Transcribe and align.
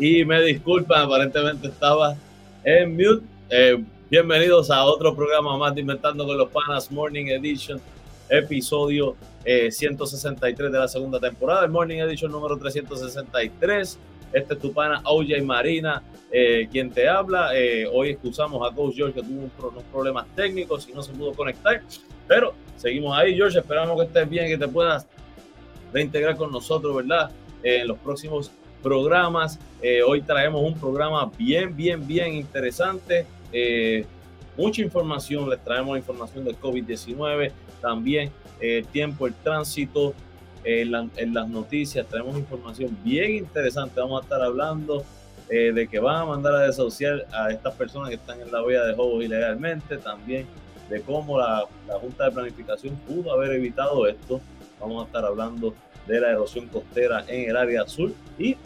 Y 0.00 0.24
me 0.24 0.40
disculpan, 0.40 1.02
aparentemente 1.02 1.68
estaba 1.68 2.16
en 2.64 2.92
mute. 2.92 3.22
Eh, 3.50 3.84
bienvenidos 4.08 4.70
a 4.70 4.82
otro 4.84 5.14
programa 5.14 5.58
más 5.58 5.74
de 5.74 5.82
Inventando 5.82 6.26
con 6.26 6.38
los 6.38 6.48
Panas 6.48 6.90
Morning 6.90 7.26
Edition, 7.26 7.78
episodio 8.30 9.14
163 9.44 10.58
eh, 10.58 10.72
de 10.72 10.78
la 10.78 10.88
segunda 10.88 11.20
temporada, 11.20 11.66
el 11.66 11.70
Morning 11.70 11.98
Edition 11.98 12.32
número 12.32 12.56
363. 12.56 13.98
Este 14.32 14.54
es 14.54 14.60
tu 14.60 14.72
pana 14.72 15.02
OJ 15.04 15.42
Marina, 15.42 16.02
eh, 16.32 16.66
quien 16.72 16.90
te 16.90 17.06
habla. 17.06 17.50
hoy 17.92 18.08
excusamos 18.08 18.66
a 18.66 18.74
Coach 18.74 18.94
George 18.96 19.20
que 19.20 19.22
tuvo 19.22 19.50
unos 19.68 19.84
problemas 19.92 20.26
técnicos 20.34 20.88
y 20.88 20.94
no 20.94 21.02
se 21.02 21.12
pudo 21.12 21.34
conectar, 21.34 21.82
pero 22.26 22.54
seguimos 22.78 23.18
ahí, 23.18 23.36
George. 23.36 23.58
Esperamos 23.58 23.98
que 24.00 24.06
estés 24.06 24.30
bien, 24.30 24.48
que 24.48 24.56
te 24.56 24.68
puedas 24.68 25.06
reintegrar 25.92 26.36
con 26.36 26.50
nosotros, 26.50 26.96
¿verdad? 26.96 27.30
en 27.62 27.88
los 27.88 27.98
próximos 27.98 28.50
programas. 28.80 29.58
Eh, 29.82 30.02
hoy 30.02 30.22
traemos 30.22 30.62
un 30.62 30.78
programa 30.78 31.30
bien, 31.38 31.74
bien, 31.76 32.06
bien 32.06 32.34
interesante. 32.34 33.26
Eh, 33.52 34.04
mucha 34.56 34.82
información, 34.82 35.48
les 35.48 35.62
traemos 35.62 35.96
información 35.96 36.44
del 36.44 36.58
COVID-19, 36.58 37.52
también 37.80 38.30
el 38.60 38.84
eh, 38.84 38.86
tiempo, 38.92 39.26
el 39.26 39.34
tránsito, 39.34 40.14
en, 40.62 40.90
las 40.92 41.48
noticias, 41.48 42.06
traemos 42.06 42.36
información 42.36 42.94
bien 43.02 43.30
interesante. 43.30 43.98
Vamos 43.98 44.20
a 44.20 44.24
estar 44.24 44.42
hablando 44.42 45.02
de 45.48 45.88
que 45.90 45.98
van 45.98 46.16
a 46.16 46.24
mandar 46.26 46.54
a 46.54 46.60
desociar 46.60 47.26
a 47.32 47.50
estas 47.50 47.74
personas 47.74 48.10
que 48.10 48.16
están 48.16 48.40
en 48.40 48.52
la 48.52 48.62
vía 48.62 48.84
de 48.84 48.94
juegos 48.94 49.24
ilegalmente, 49.24 49.96
también 49.96 50.46
de 50.90 51.00
cómo 51.00 51.38
la, 51.38 51.64
la 51.88 51.94
Junta 51.94 52.26
de 52.26 52.32
Planificación 52.32 52.94
pudo 53.08 53.32
haber 53.32 53.52
evitado 53.52 54.06
esto. 54.06 54.40
Vamos 54.78 55.02
a 55.02 55.06
estar 55.06 55.24
hablando 55.24 55.74
de 56.06 56.20
la 56.20 56.30
erosión 56.30 56.66
costera 56.66 57.24
en 57.28 57.48
el 57.48 57.56
área 57.56 57.86
sur 57.86 58.12
y 58.38 58.56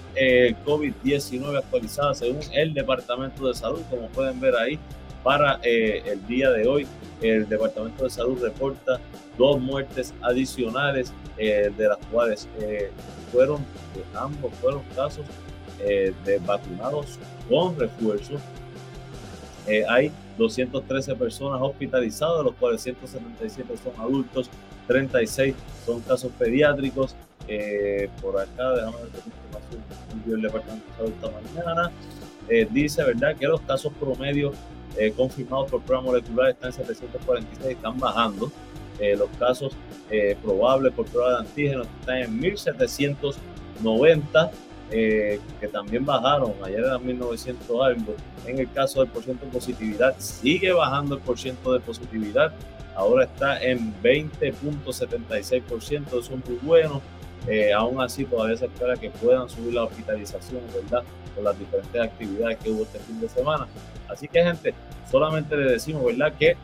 COVID-19 0.66 1.58
actualizada 1.58 2.14
según 2.14 2.40
el 2.54 2.72
Departamento 2.74 3.48
de 3.48 3.56
Salud, 3.56 3.82
como 3.90 4.08
pueden 4.10 4.40
ver 4.40 4.56
ahí, 4.56 4.80
para 5.25 5.60
el 5.63 6.25
día 6.27 6.51
de 6.51 6.68
hoy 6.68 6.88
el 7.19 7.50
Departamento 7.50 8.04
de 8.04 8.12
Salud 8.12 8.39
reporta 8.39 9.00
dos 9.39 9.60
muertes 9.60 10.13
adicionales, 10.22 11.12
de 11.36 11.88
las 11.89 11.98
cuales 12.12 12.48
fueron, 13.31 13.66
ambos 14.13 14.54
fueron 14.62 14.83
casos 14.95 15.25
de 15.80 16.39
vacunados 16.45 17.18
con 17.50 17.75
refuerzo. 17.77 18.36
hay 19.89 20.12
213 20.38 21.16
personas 21.16 21.60
hospitalizadas, 21.62 22.38
de 22.38 22.44
los 22.44 22.54
cuales 22.54 22.81
177 22.81 23.74
son 23.83 23.94
adultos, 24.00 24.50
36 24.88 25.56
son 25.86 26.01
casos 26.01 26.31
pediátricos. 26.38 27.16
Eh, 27.48 28.10
por 28.21 28.39
acá, 28.39 28.71
déjame 28.74 28.98
ver 30.25 30.36
el 30.36 30.42
Departamento 30.42 30.86
de 30.88 30.98
Salud 30.98 31.13
esta 31.13 31.62
mañana. 31.62 31.92
Eh, 32.48 32.68
dice, 32.69 33.04
¿verdad?, 33.04 33.36
que 33.36 33.48
los 33.48 33.62
casos 33.62 33.92
promedio 34.00 34.51
eh, 34.97 35.13
confirmados 35.15 35.71
por 35.71 35.81
prueba 35.81 36.03
molecular 36.03 36.50
están 36.50 36.69
en 36.69 36.74
746, 36.74 37.75
están 37.75 38.00
bajando. 38.00 38.51
los 39.18 39.30
casos 39.38 39.74
probables 40.42 40.94
por 40.94 41.06
prueba 41.07 41.31
de 41.31 41.38
antígenos 41.39 41.86
están 42.00 42.19
en 42.19 42.39
1790 42.39 44.51
eh, 44.92 45.42
que 45.59 45.68
también 45.68 46.06
bajaron, 46.06 46.53
ayer 46.63 46.81
eran 46.81 47.03
1900 47.03 47.81
algo, 47.81 48.13
en 48.45 48.59
el 48.59 48.71
caso 48.71 49.00
del 49.00 49.09
porcentaje 49.09 49.47
de 49.47 49.51
positividad, 49.51 50.15
sigue 50.19 50.71
bajando 50.74 51.15
el 51.15 51.21
porcentaje 51.21 51.71
de 51.71 51.80
positividad, 51.80 52.53
ahora 52.95 53.25
está 53.25 53.63
en 53.63 53.92
20.76%, 54.03 56.07
eso 56.07 56.19
es 56.19 56.30
muy 56.30 56.59
bueno, 56.62 57.01
eh, 57.47 57.74
aún 57.74 58.01
así 58.01 58.25
todavía 58.25 58.57
se 58.57 58.65
espera 58.65 58.95
que 58.95 59.09
puedan 59.09 59.50
subir 59.50 59.74
la 59.74 59.83
hospitalización, 59.83 60.62
¿verdad? 60.74 61.03
Por 61.36 61.44
las 61.44 61.57
diferentes 61.57 62.01
actividades 62.01 62.57
que 62.57 62.71
hubo 62.71 62.83
este 62.83 63.00
fin 63.00 63.19
de 63.19 63.30
semana. 63.30 63.68
Así 64.09 64.27
que 64.27 64.44
gente, 64.44 64.74
solamente 65.09 65.56
le 65.56 65.71
decimos, 65.71 66.06
¿verdad? 66.06 66.33
Que 66.38 66.57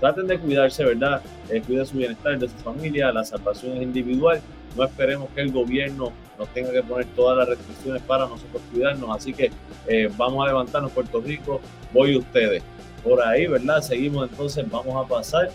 traten 0.00 0.26
de 0.26 0.38
cuidarse, 0.38 0.84
¿verdad? 0.84 1.20
Eh, 1.50 1.62
cuiden 1.62 1.86
su 1.86 1.96
bienestar, 1.96 2.38
de 2.38 2.48
su 2.48 2.56
familia, 2.56 3.12
la 3.12 3.24
salvación 3.24 3.76
es 3.76 3.82
individual. 3.82 4.40
No 4.76 4.84
esperemos 4.84 5.28
que 5.34 5.42
el 5.42 5.52
gobierno 5.52 6.12
nos 6.38 6.48
tenga 6.48 6.72
que 6.72 6.82
poner 6.82 7.06
todas 7.14 7.36
las 7.36 7.48
restricciones 7.48 8.02
para 8.02 8.26
nosotros 8.26 8.62
cuidarnos. 8.72 9.14
Así 9.14 9.34
que 9.34 9.50
eh, 9.86 10.10
vamos 10.16 10.44
a 10.44 10.48
levantarnos 10.48 10.92
Puerto 10.92 11.20
Rico, 11.20 11.60
voy 11.92 12.16
ustedes. 12.16 12.62
Por 13.04 13.20
ahí, 13.20 13.46
¿verdad? 13.46 13.82
Seguimos 13.82 14.30
entonces, 14.30 14.68
vamos 14.70 15.04
a 15.04 15.06
pasar 15.06 15.50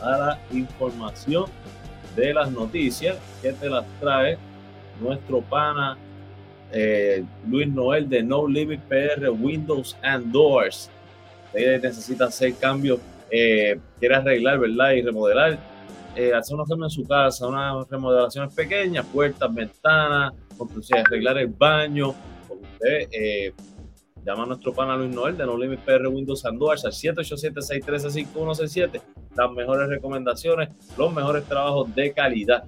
a 0.00 0.10
la 0.16 0.38
información 0.52 1.46
de 2.16 2.34
las 2.34 2.50
noticias 2.50 3.16
que 3.40 3.52
te 3.52 3.68
las 3.68 3.84
trae 4.00 4.38
nuestro 5.00 5.40
pana 5.40 5.96
eh, 6.72 7.24
Luis 7.48 7.68
Noel 7.68 8.08
de 8.08 8.22
No 8.22 8.46
Limit 8.46 8.80
PR 8.82 9.28
Windows 9.30 9.96
and 10.02 10.32
Doors. 10.32 10.90
Ella 11.52 11.78
necesita 11.78 12.26
hacer 12.26 12.54
cambios, 12.54 12.98
eh, 13.30 13.78
quiere 13.98 14.14
arreglar, 14.14 14.58
¿verdad? 14.58 14.92
Y 14.92 15.02
remodelar 15.02 15.58
eh, 16.16 16.32
hacer 16.34 16.54
una 16.54 16.64
forma 16.64 16.86
en 16.86 16.90
su 16.90 17.06
casa, 17.06 17.46
unas 17.46 17.88
remodelaciones 17.88 18.54
pequeñas, 18.54 19.04
puertas, 19.06 19.52
ventanas, 19.52 20.32
arreglar 20.92 21.38
el 21.38 21.48
baño. 21.48 22.14
Usted 22.48 23.08
llama 24.24 24.44
a 24.44 24.46
nuestro 24.46 24.72
pana 24.72 24.96
Luis 24.96 25.14
Noel 25.14 25.36
de 25.36 25.44
No 25.46 25.56
Limit 25.56 25.80
PR 25.80 26.06
Windows 26.08 26.44
Android 26.44 26.78
al 26.84 26.92
787-613-5167. 26.92 29.00
Las 29.36 29.52
mejores 29.52 29.88
recomendaciones, 29.88 30.68
los 30.96 31.12
mejores 31.12 31.44
trabajos 31.44 31.92
de 31.94 32.12
calidad 32.12 32.64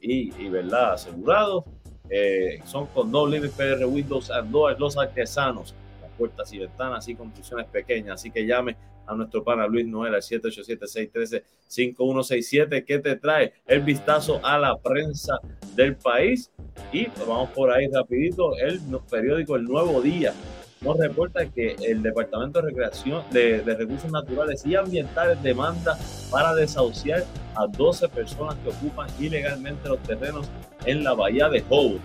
y, 0.00 0.34
y 0.42 0.48
verdad, 0.48 0.94
asegurados. 0.94 1.64
Eh, 2.08 2.60
son 2.64 2.86
con 2.86 3.10
No 3.10 3.26
Limit 3.26 3.50
PR 3.52 3.84
Windows 3.84 4.30
Android, 4.30 4.76
los 4.78 4.96
artesanos, 4.96 5.74
puertas 6.16 6.52
y 6.52 6.58
ventanas 6.58 7.08
y 7.08 7.14
construcciones 7.14 7.66
pequeñas. 7.66 8.20
Así 8.20 8.30
que 8.30 8.46
llame 8.46 8.76
a 9.06 9.14
nuestro 9.14 9.42
pana 9.44 9.66
Luis 9.66 9.86
Noel 9.86 10.14
al 10.14 10.22
787-613-5167 10.22 12.84
que 12.84 12.98
te 12.98 13.16
trae 13.16 13.54
el 13.66 13.80
vistazo 13.82 14.40
a 14.42 14.58
la 14.58 14.76
prensa 14.76 15.38
del 15.74 15.96
país. 15.96 16.50
Y 16.92 17.06
vamos 17.26 17.48
por 17.50 17.70
ahí 17.70 17.88
rapidito, 17.88 18.54
el 18.58 18.80
periódico 19.10 19.56
El 19.56 19.64
Nuevo 19.64 20.02
Día 20.02 20.34
nos 20.82 20.98
reporta 20.98 21.46
que 21.46 21.74
el 21.80 22.02
Departamento 22.02 22.60
de 22.60 22.68
Recreación 22.68 23.22
de, 23.30 23.62
Recursos 23.62 24.10
Naturales 24.10 24.64
y 24.66 24.76
Ambientales 24.76 25.42
demanda 25.42 25.98
para 26.30 26.54
desahuciar 26.54 27.24
a 27.54 27.66
12 27.66 28.08
personas 28.08 28.56
que 28.56 28.68
ocupan 28.68 29.08
ilegalmente 29.18 29.88
los 29.88 30.02
terrenos 30.02 30.48
en 30.84 31.02
la 31.02 31.14
bahía 31.14 31.48
de 31.48 31.64
Howe. 31.68 31.98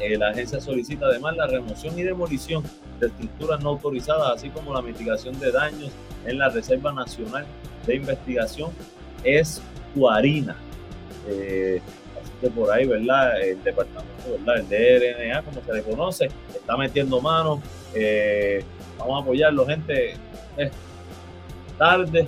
Eh, 0.00 0.16
la 0.16 0.30
agencia 0.30 0.60
solicita 0.60 1.06
además 1.06 1.36
la 1.36 1.46
remoción 1.46 1.98
y 1.98 2.02
demolición 2.02 2.62
de 3.00 3.08
estructuras 3.08 3.60
no 3.62 3.70
autorizadas, 3.70 4.36
así 4.36 4.48
como 4.50 4.72
la 4.72 4.80
mitigación 4.80 5.38
de 5.40 5.50
daños 5.50 5.90
en 6.24 6.38
la 6.38 6.48
Reserva 6.48 6.92
Nacional 6.92 7.44
de 7.86 7.96
Investigación 7.96 8.70
Escuarina. 9.24 10.56
Eh, 11.28 11.80
así 12.20 12.30
que 12.40 12.50
por 12.50 12.70
ahí, 12.70 12.86
¿verdad? 12.86 13.40
El 13.42 13.62
departamento, 13.62 14.38
¿verdad? 14.38 14.58
El 14.58 14.68
DRNA, 14.68 15.42
como 15.42 15.62
se 15.64 15.72
le 15.72 15.82
conoce, 15.82 16.30
está 16.54 16.76
metiendo 16.76 17.20
manos. 17.20 17.60
Eh, 17.94 18.62
vamos 18.98 19.20
a 19.20 19.22
apoyarlo, 19.22 19.66
gente. 19.66 20.14
tarde, 21.76 22.26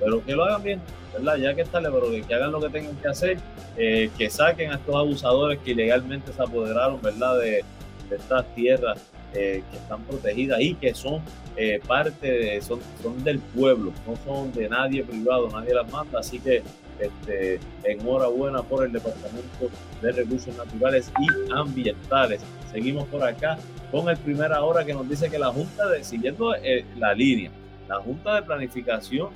pero 0.00 0.24
que 0.24 0.32
lo 0.32 0.44
hagan 0.44 0.62
bien, 0.62 0.80
¿verdad? 1.12 1.36
Ya 1.36 1.54
que 1.54 1.62
es 1.62 1.68
tarde, 1.68 1.88
pero 1.92 2.10
que 2.26 2.34
hagan 2.34 2.50
lo 2.50 2.60
que 2.60 2.68
tengan 2.68 2.96
que 2.96 3.08
hacer 3.08 3.38
eh, 3.78 4.10
que 4.16 4.30
saquen 4.30 4.70
a 4.70 4.76
estos 4.76 4.94
abusadores 4.94 5.58
que 5.58 5.72
ilegalmente 5.72 6.32
se 6.32 6.42
apoderaron, 6.42 7.00
¿verdad?, 7.02 7.38
de, 7.38 7.64
estas 8.10 8.46
tierras 8.54 9.00
eh, 9.34 9.64
que 9.68 9.76
están 9.76 10.00
protegidas 10.04 10.60
y 10.60 10.76
que 10.76 10.94
son 10.94 11.20
eh, 11.56 11.80
parte 11.84 12.30
de, 12.30 12.62
son, 12.62 12.78
son 13.02 13.22
del 13.24 13.40
pueblo, 13.40 13.92
no 14.06 14.14
son 14.24 14.52
de 14.52 14.68
nadie 14.68 15.02
privado, 15.02 15.50
nadie 15.50 15.74
las 15.74 15.90
manda, 15.90 16.20
así 16.20 16.38
que 16.38 16.62
este, 17.00 17.58
enhorabuena 17.82 18.62
por 18.62 18.86
el 18.86 18.92
Departamento 18.92 19.68
de 20.00 20.12
Recursos 20.12 20.56
Naturales 20.56 21.12
y 21.18 21.52
Ambientales. 21.52 22.40
Seguimos 22.70 23.08
por 23.08 23.24
acá 23.24 23.58
con 23.90 24.08
el 24.08 24.16
primera 24.16 24.62
hora 24.62 24.84
que 24.84 24.94
nos 24.94 25.08
dice 25.08 25.28
que 25.28 25.38
la 25.38 25.48
Junta, 25.48 25.88
de, 25.88 26.04
siguiendo 26.04 26.54
la 26.96 27.12
línea, 27.12 27.50
la 27.88 27.96
Junta 27.96 28.36
de 28.36 28.42
Planificación 28.42 29.30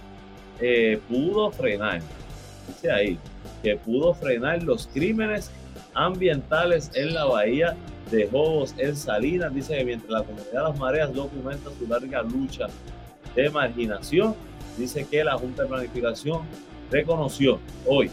pudo 1.08 1.50
frenar, 1.50 2.00
dice 2.68 2.92
ahí, 2.92 3.18
que 3.62 3.76
pudo 3.76 4.14
frenar 4.14 4.62
los 4.62 4.86
crímenes 4.86 5.50
ambientales 5.94 6.90
en 6.94 7.14
la 7.14 7.24
bahía 7.24 7.76
de 8.10 8.28
Jobos 8.28 8.74
en 8.78 8.96
Salinas. 8.96 9.54
Dice 9.54 9.76
que 9.76 9.84
mientras 9.84 10.10
la 10.10 10.22
comunidad 10.22 10.52
de 10.52 10.62
las 10.62 10.78
mareas 10.78 11.14
documenta 11.14 11.70
su 11.78 11.86
larga 11.86 12.22
lucha 12.22 12.66
de 13.34 13.50
marginación, 13.50 14.34
dice 14.76 15.06
que 15.08 15.24
la 15.24 15.36
Junta 15.36 15.62
de 15.62 15.68
Planificación 15.68 16.42
reconoció 16.90 17.60
hoy, 17.86 18.10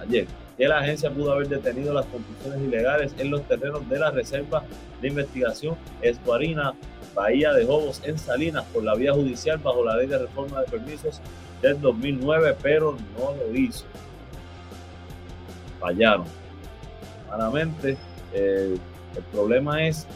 ayer, 0.00 0.26
que 0.56 0.66
la 0.66 0.78
agencia 0.78 1.10
pudo 1.10 1.32
haber 1.32 1.48
detenido 1.48 1.92
las 1.92 2.06
construcciones 2.06 2.62
ilegales 2.62 3.14
en 3.18 3.30
los 3.30 3.46
terrenos 3.46 3.86
de 3.88 3.98
la 3.98 4.10
Reserva 4.10 4.64
de 5.02 5.08
Investigación 5.08 5.76
Escuarina, 6.00 6.74
Bahía 7.14 7.52
de 7.52 7.66
Jobos 7.66 8.02
en 8.04 8.18
Salinas, 8.18 8.64
por 8.72 8.84
la 8.84 8.94
vía 8.94 9.12
judicial 9.12 9.58
bajo 9.58 9.84
la 9.84 9.96
ley 9.96 10.06
de 10.06 10.18
reforma 10.18 10.60
de 10.60 10.66
permisos 10.66 11.20
del 11.60 11.80
2009, 11.80 12.56
pero 12.62 12.96
no 13.18 13.34
lo 13.34 13.58
hizo 13.58 13.84
fallaron. 15.80 16.26
Claramente, 17.26 17.96
el 18.32 18.78
problema 19.32 19.86
es 19.86 20.06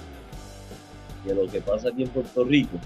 que 1.24 1.34
lo 1.34 1.46
que 1.46 1.60
pasa 1.60 1.88
aquí 1.88 2.02
en 2.02 2.08
Puerto 2.08 2.44
Rico, 2.44 2.78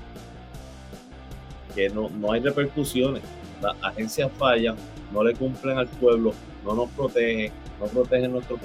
que 1.74 1.88
no, 1.90 2.08
no 2.10 2.32
hay 2.32 2.40
repercusiones, 2.40 3.22
las 3.60 3.76
agencias 3.82 4.30
fallan, 4.38 4.76
no 5.12 5.22
le 5.22 5.34
cumplen 5.34 5.78
al 5.78 5.86
pueblo, 5.86 6.32
no 6.64 6.74
nos 6.74 6.90
protegen, 6.90 7.52
no 7.80 7.86
protegen 7.86 8.32
nuestro 8.32 8.58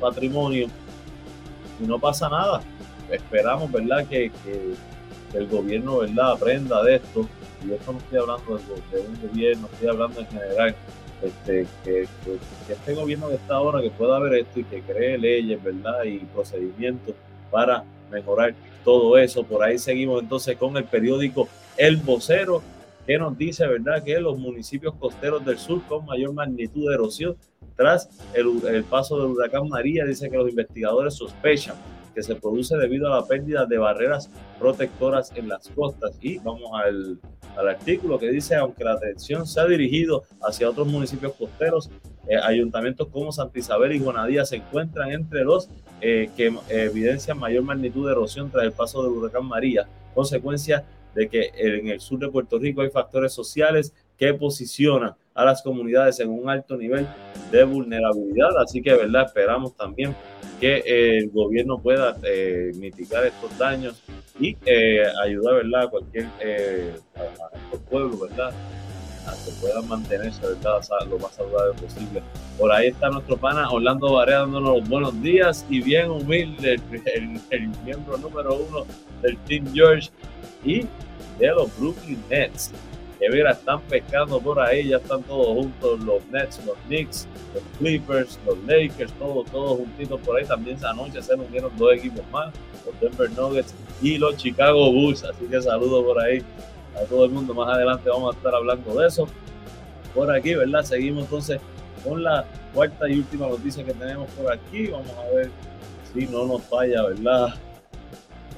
patrimonio 0.00 0.68
y 1.80 1.86
no 1.86 1.98
pasa 1.98 2.28
nada. 2.28 2.60
Esperamos, 3.10 3.70
¿verdad?, 3.70 4.06
que, 4.06 4.30
que, 4.44 4.74
el 5.34 5.46
gobierno, 5.48 5.98
¿verdad?, 5.98 6.32
aprenda 6.32 6.82
de 6.82 6.96
esto. 6.96 7.28
Y 7.66 7.72
esto 7.72 7.92
no 7.92 7.98
estoy 7.98 8.18
hablando 8.18 8.58
de 8.58 9.00
un 9.00 9.28
gobierno, 9.28 9.68
estoy 9.72 9.88
hablando 9.88 10.20
en 10.20 10.26
general 10.26 10.74
este, 11.22 11.66
que, 11.84 12.06
este 12.68 12.94
gobierno 12.94 13.28
que 13.28 13.36
está 13.36 13.54
ahora 13.54 13.80
que 13.80 13.90
pueda 13.90 14.18
ver 14.18 14.34
esto 14.34 14.60
y 14.60 14.64
que 14.64 14.82
cree 14.82 15.18
leyes, 15.18 15.62
¿verdad? 15.62 16.04
Y 16.04 16.18
procedimientos 16.18 17.14
para 17.50 17.84
mejorar 18.10 18.54
todo 18.84 19.16
eso. 19.18 19.42
Por 19.44 19.62
ahí 19.62 19.78
seguimos 19.78 20.22
entonces 20.22 20.56
con 20.56 20.76
el 20.76 20.84
periódico 20.84 21.48
El 21.76 21.96
Vocero, 21.96 22.62
que 23.06 23.18
nos 23.18 23.36
dice, 23.38 23.66
¿verdad?, 23.66 24.02
que 24.02 24.18
los 24.20 24.38
municipios 24.38 24.94
costeros 24.94 25.44
del 25.44 25.58
sur 25.58 25.80
con 25.88 26.04
mayor 26.06 26.32
magnitud 26.32 26.88
de 26.88 26.94
erosión 26.94 27.36
tras 27.76 28.08
el, 28.34 28.66
el 28.66 28.84
paso 28.84 29.20
del 29.20 29.32
huracán 29.32 29.68
María, 29.68 30.04
dice 30.04 30.30
que 30.30 30.36
los 30.36 30.48
investigadores 30.48 31.14
sospechan 31.14 31.76
que 32.16 32.22
se 32.22 32.34
produce 32.34 32.76
debido 32.78 33.12
a 33.12 33.20
la 33.20 33.26
pérdida 33.26 33.66
de 33.66 33.76
barreras 33.76 34.30
protectoras 34.58 35.30
en 35.36 35.48
las 35.48 35.68
costas. 35.68 36.16
Y 36.22 36.38
vamos 36.38 36.70
al, 36.72 37.20
al 37.58 37.68
artículo 37.68 38.18
que 38.18 38.30
dice, 38.30 38.56
aunque 38.56 38.84
la 38.84 38.92
atención 38.92 39.46
se 39.46 39.60
ha 39.60 39.66
dirigido 39.66 40.24
hacia 40.40 40.70
otros 40.70 40.88
municipios 40.88 41.34
costeros, 41.34 41.90
eh, 42.26 42.36
ayuntamientos 42.42 43.08
como 43.08 43.30
Santa 43.32 43.58
Isabel 43.58 43.92
y 43.92 43.98
Guanadía 43.98 44.46
se 44.46 44.56
encuentran 44.56 45.12
entre 45.12 45.44
los 45.44 45.68
eh, 46.00 46.30
que 46.36 46.52
evidencian 46.70 47.38
mayor 47.38 47.64
magnitud 47.64 48.06
de 48.06 48.12
erosión 48.12 48.50
tras 48.50 48.64
el 48.64 48.72
paso 48.72 49.02
del 49.02 49.12
huracán 49.12 49.44
María, 49.44 49.86
consecuencia 50.14 50.84
de 51.14 51.28
que 51.28 51.50
en 51.54 51.88
el 51.88 52.00
sur 52.00 52.18
de 52.18 52.28
Puerto 52.28 52.58
Rico 52.58 52.80
hay 52.80 52.90
factores 52.90 53.32
sociales 53.32 53.94
que 54.16 54.32
posicionan 54.32 55.14
a 55.34 55.44
las 55.44 55.62
comunidades 55.62 56.18
en 56.20 56.30
un 56.30 56.48
alto 56.48 56.76
nivel 56.76 57.06
de 57.52 57.64
vulnerabilidad. 57.64 58.56
Así 58.58 58.82
que, 58.82 58.94
¿verdad? 58.94 59.26
Esperamos 59.26 59.76
también 59.76 60.14
que 60.60 60.82
el 60.86 61.30
gobierno 61.30 61.78
pueda 61.78 62.16
eh, 62.22 62.72
mitigar 62.76 63.26
estos 63.26 63.56
daños 63.58 64.02
y 64.38 64.56
eh, 64.64 65.02
ayudar, 65.24 65.54
¿verdad? 65.54 65.82
A 65.82 65.90
cualquier 65.90 66.26
eh, 66.40 66.94
pueblo, 67.90 68.18
¿verdad? 68.18 68.52
A 69.26 69.32
que 69.44 69.50
puedan 69.60 69.88
mantenerse, 69.88 70.40
¿verdad? 70.40 70.80
Lo 71.08 71.18
más 71.18 71.34
saludable 71.34 71.74
posible. 71.80 72.22
Por 72.58 72.72
ahí 72.72 72.88
está 72.88 73.08
nuestro 73.10 73.36
pana 73.36 73.70
Orlando 73.70 74.12
Barea 74.12 74.40
dándonos 74.40 74.78
los 74.78 74.88
buenos 74.88 75.22
días 75.22 75.66
y 75.68 75.80
bien 75.80 76.10
humilde, 76.10 76.80
el, 77.14 77.40
el 77.50 77.68
miembro 77.84 78.16
número 78.18 78.54
uno 78.54 78.86
del 79.22 79.36
Team 79.38 79.66
George 79.74 80.10
y 80.64 80.86
de 81.38 81.48
los 81.48 81.76
Brooklyn 81.78 82.22
Nets 82.30 82.72
que 83.18 83.30
mira, 83.30 83.52
están 83.52 83.80
pescando 83.82 84.40
por 84.40 84.60
ahí, 84.60 84.88
ya 84.88 84.98
están 84.98 85.22
todos 85.22 85.46
juntos, 85.46 86.00
los 86.00 86.26
Nets, 86.26 86.60
los 86.66 86.76
Knicks, 86.86 87.26
los 87.54 87.62
Clippers, 87.78 88.38
los 88.44 88.58
Lakers, 88.64 89.12
todos, 89.14 89.50
todos 89.50 89.78
juntitos 89.78 90.20
por 90.20 90.36
ahí. 90.36 90.44
También 90.44 90.76
esa 90.76 90.92
noche 90.92 91.22
se 91.22 91.34
unieron 91.34 91.74
dos 91.76 91.94
equipos 91.94 92.22
más, 92.30 92.52
los 92.84 93.00
Denver 93.00 93.30
Nuggets 93.30 93.74
y 94.02 94.18
los 94.18 94.36
Chicago 94.36 94.92
Bulls. 94.92 95.24
Así 95.24 95.46
que 95.46 95.62
saludo 95.62 96.04
por 96.04 96.20
ahí 96.22 96.42
a 96.94 97.04
todo 97.04 97.24
el 97.24 97.30
mundo. 97.30 97.54
Más 97.54 97.74
adelante 97.74 98.10
vamos 98.10 98.34
a 98.34 98.36
estar 98.36 98.54
hablando 98.54 98.94
de 98.94 99.06
eso. 99.06 99.26
Por 100.14 100.30
aquí, 100.30 100.54
¿verdad? 100.54 100.82
Seguimos 100.82 101.24
entonces 101.24 101.60
con 102.04 102.22
la 102.22 102.44
cuarta 102.74 103.08
y 103.08 103.18
última 103.18 103.48
noticia 103.48 103.82
que 103.82 103.94
tenemos 103.94 104.30
por 104.32 104.52
aquí. 104.52 104.88
Vamos 104.88 105.12
a 105.12 105.34
ver 105.34 105.50
si 106.12 106.26
no 106.26 106.46
nos 106.46 106.62
falla, 106.64 107.02
¿verdad? 107.02 107.54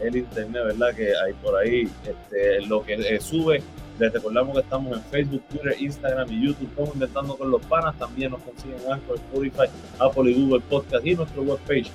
El 0.03 0.17
internet, 0.17 0.65
¿verdad? 0.65 0.95
Que 0.95 1.13
hay 1.17 1.33
por 1.35 1.57
ahí 1.57 1.89
este, 2.05 2.61
lo 2.67 2.85
que 2.85 2.95
eh, 2.95 3.21
sube 3.21 3.63
les 3.99 4.13
recordamos 4.13 4.55
que 4.55 4.61
estamos 4.61 4.97
en 4.97 5.03
Facebook, 5.05 5.43
Twitter, 5.49 5.75
Instagram 5.79 6.31
y 6.33 6.47
YouTube 6.47 6.75
como 6.75 6.93
Inventando 6.95 7.37
con 7.37 7.51
los 7.51 7.61
Panas. 7.67 7.95
También 7.99 8.31
nos 8.31 8.41
consiguen 8.43 8.79
en 8.87 8.93
Spotify, 9.15 9.67
Apple 9.99 10.31
y 10.31 10.41
Google 10.41 10.63
Podcast 10.69 11.05
y 11.05 11.15
nuestro 11.15 11.43
webpage 11.43 11.91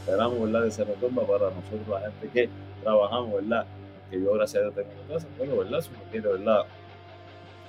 esperamos, 0.00 0.40
¿verdad? 0.40 0.64
Que 0.64 0.70
se 0.70 0.84
resuelva 0.84 1.26
para 1.26 1.50
nosotros, 1.50 1.88
la 1.88 2.00
gente 2.00 2.28
que 2.32 2.48
trabajamos, 2.82 3.34
¿verdad? 3.34 3.66
Que 4.10 4.20
yo 4.20 4.32
gracias 4.32 4.62
a 4.62 4.70
Dios 4.70 4.74
tengo 4.74 4.88
mi 5.02 5.14
casa, 5.14 5.26
bueno, 5.36 5.56
¿verdad? 5.58 5.80
Si 5.80 5.90
uno 5.90 6.00
quiere, 6.10 6.28
¿verdad? 6.28 6.62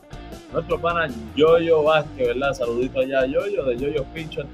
nuestro 0.55 0.81
pana 0.81 1.09
Yoyo 1.35 1.83
Vázquez, 1.83 2.29
¿verdad? 2.29 2.55
Saludito 2.55 3.01
allá 3.01 3.27
Yoyo, 3.27 3.65
de 3.65 3.77
Yoyo 3.77 4.05
Pincho 4.15 4.43
en 4.43 4.49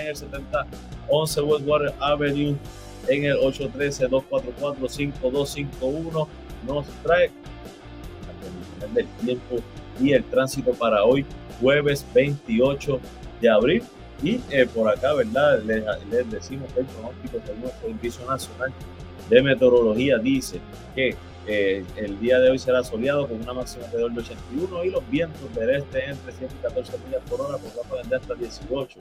en 0.00 0.06
el 0.06 0.14
7011 0.14 1.40
Westwater 1.40 1.94
Avenue, 1.98 2.54
en 3.08 3.24
el 3.24 3.38
813-244-5251. 3.38 6.28
Nos 6.66 6.86
trae 7.02 7.30
el 8.94 9.06
tiempo 9.24 9.56
y 9.98 10.12
el 10.12 10.22
tránsito 10.24 10.72
para 10.72 11.02
hoy, 11.04 11.24
jueves 11.60 12.04
28 12.14 13.00
de 13.40 13.48
abril. 13.48 13.82
Y 14.22 14.40
eh, 14.50 14.66
por 14.74 14.90
acá, 14.90 15.14
¿verdad? 15.14 15.62
Les, 15.62 15.82
decimos 16.30 16.70
que 16.74 16.80
el 16.80 16.86
pronóstico 16.86 17.38
del 17.38 17.56
Servicio 17.80 18.26
Nacional 18.26 18.74
de 19.30 19.42
Meteorología 19.42 20.18
dice 20.18 20.60
que 20.94 21.16
eh, 21.48 21.84
el 21.96 22.18
día 22.18 22.40
de 22.40 22.50
hoy 22.50 22.58
será 22.58 22.82
soleado 22.82 23.28
con 23.28 23.40
una 23.40 23.52
máxima 23.52 23.84
alrededor 23.84 24.12
de 24.12 24.20
81 24.20 24.84
y 24.84 24.90
los 24.90 25.08
vientos 25.08 25.54
del 25.54 25.70
este 25.70 26.04
entre 26.04 26.32
7 26.32 26.54
y 26.58 26.62
14 26.62 26.92
millas 27.06 27.22
por 27.28 27.40
hora 27.40 27.56
por 27.56 27.76
ráfagas 27.76 28.10
de 28.10 28.16
hasta 28.16 28.34
18. 28.34 28.98